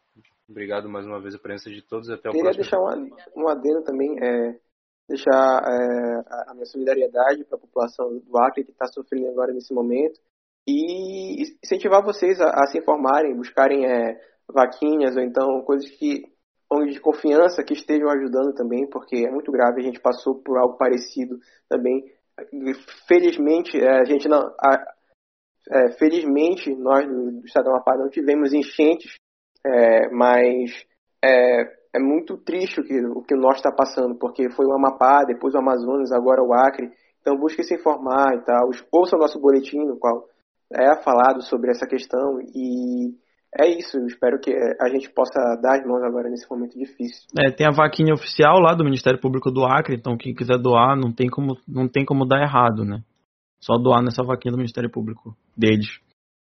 Obrigado 0.50 0.90
mais 0.90 1.06
uma 1.06 1.22
vez 1.22 1.36
a 1.36 1.40
presença 1.40 1.70
de 1.70 1.82
todos 1.82 2.10
e 2.10 2.14
até 2.14 2.28
o 2.28 2.34
Queria 2.34 2.52
próximo 2.52 2.64
deixar 2.64 2.82
um, 2.82 3.44
um 3.44 3.48
adendo 3.48 3.82
também 3.84 4.14
é, 4.22 4.60
deixar 5.08 5.64
é, 5.64 6.50
a 6.50 6.54
minha 6.54 6.66
solidariedade 6.66 7.46
para 7.46 7.58
a 7.58 7.62
população 7.62 8.18
do 8.18 8.38
Acre 8.40 8.66
que 8.66 8.72
está 8.72 8.88
sofrendo 8.88 9.30
agora 9.30 9.54
nesse 9.54 9.74
momento 9.74 10.20
e 10.68 11.44
incentivar 11.64 12.04
vocês 12.04 12.40
a, 12.40 12.50
a 12.50 12.68
se 12.68 12.80
informarem, 12.80 13.36
buscarem 13.36 13.86
é, 13.86 14.20
vaquinhas 14.48 15.16
ou 15.16 15.24
então 15.24 15.62
coisas 15.64 15.90
que 15.92 16.24
de 16.90 17.02
confiança 17.02 17.64
que 17.64 17.74
estejam 17.74 18.10
ajudando 18.10 18.54
também, 18.54 18.88
porque 18.90 19.26
é 19.28 19.30
muito 19.30 19.52
grave, 19.52 19.82
a 19.82 19.84
gente 19.84 20.00
passou 20.00 20.42
por 20.42 20.58
algo 20.58 20.78
parecido 20.78 21.38
também. 21.68 22.02
Felizmente, 23.08 23.78
é, 23.78 24.00
a 24.00 24.06
gente 24.06 24.28
não. 24.28 24.40
A, 24.40 24.82
é, 25.70 25.92
felizmente, 25.92 26.74
nós 26.74 27.06
do, 27.06 27.46
Estado 27.46 27.66
do 27.66 27.72
Amapá 27.72 27.98
não 27.98 28.10
tivemos 28.10 28.54
enchentes, 28.54 29.16
é, 29.66 30.10
mas 30.10 30.72
é, 31.24 31.62
é, 31.94 32.00
muito 32.00 32.38
triste 32.38 32.80
o 32.80 32.84
que 32.84 33.00
o, 33.06 33.22
que 33.22 33.36
norte 33.36 33.58
está 33.58 33.72
passando, 33.72 34.16
porque 34.16 34.50
foi 34.50 34.66
o 34.66 34.74
Amapá, 34.74 35.24
depois 35.26 35.54
o 35.54 35.60
Amazonas, 35.60 36.12
agora 36.12 36.42
o 36.42 36.54
Acre. 36.54 36.90
Então 37.20 37.38
busque 37.38 37.64
se 37.64 37.76
informar 37.76 38.34
e 38.36 38.44
tal. 38.44 38.70
Ouça 38.92 39.16
o 39.16 39.20
nosso 39.20 39.40
boletim, 39.40 39.78
no 39.78 40.00
qual 40.00 40.26
é 40.74 41.02
falado 41.04 41.42
sobre 41.44 41.72
essa 41.72 41.88
questão 41.88 42.40
e 42.56 43.16
é 43.60 43.68
isso. 43.68 43.98
Eu 43.98 44.06
espero 44.06 44.40
que 44.40 44.52
a 44.80 44.90
gente 44.90 45.10
possa 45.10 45.34
dar 45.62 45.80
as 45.80 45.86
mãos 45.86 46.04
agora 46.04 46.30
nesse 46.30 46.50
momento 46.50 46.78
difícil. 46.78 47.28
É, 47.38 47.52
tem 47.52 47.68
a 47.68 47.72
vaquinha 47.72 48.14
oficial 48.14 48.60
lá 48.60 48.74
do 48.74 48.84
Ministério 48.84 49.20
Público 49.20 49.52
do 49.52 49.66
Acre, 49.66 49.96
então 49.96 50.18
quem 50.18 50.34
quiser 50.34 50.58
doar 50.58 50.96
não 50.96 51.12
tem 51.12 51.30
como, 51.30 51.58
não 51.68 51.88
tem 51.88 52.06
como 52.06 52.26
dar 52.26 52.42
errado, 52.42 52.86
né? 52.86 53.02
Só 53.62 53.78
doar 53.78 54.02
nessa 54.02 54.24
vaquinha 54.24 54.52
do 54.52 54.58
Ministério 54.58 54.90
Público 54.90 55.36
deles. 55.56 56.00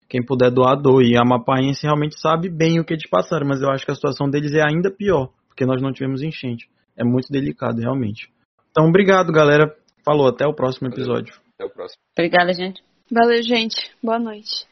Quem 0.08 0.26
puder 0.26 0.52
doar, 0.52 0.76
doe. 0.76 1.12
E 1.12 1.18
a 1.18 1.22
Amapaense 1.22 1.84
realmente 1.84 2.20
sabe 2.20 2.50
bem 2.50 2.80
o 2.80 2.86
que 2.86 2.94
eles 2.94 3.08
passaram, 3.08 3.48
mas 3.48 3.62
eu 3.62 3.70
acho 3.70 3.86
que 3.86 3.92
a 3.92 3.96
situação 3.96 4.30
deles 4.30 4.52
é 4.54 4.62
ainda 4.62 4.92
pior, 4.92 5.30
porque 5.48 5.66
nós 5.66 5.82
não 5.82 5.92
tivemos 5.92 6.24
enchente. 6.24 6.68
É 6.98 7.04
muito 7.04 7.32
delicado, 7.32 7.80
realmente. 7.80 8.32
Então, 8.72 8.88
obrigado, 8.88 9.32
galera. 9.32 9.74
Falou, 10.04 10.28
até 10.28 10.46
o 10.46 10.54
próximo 10.54 10.88
episódio. 10.88 11.34
Até 11.54 11.66
o 11.66 11.70
próximo. 11.70 12.02
Obrigada, 12.18 12.54
gente. 12.54 12.89
Valeu, 13.12 13.42
gente. 13.42 13.92
Boa 14.04 14.20
noite. 14.20 14.69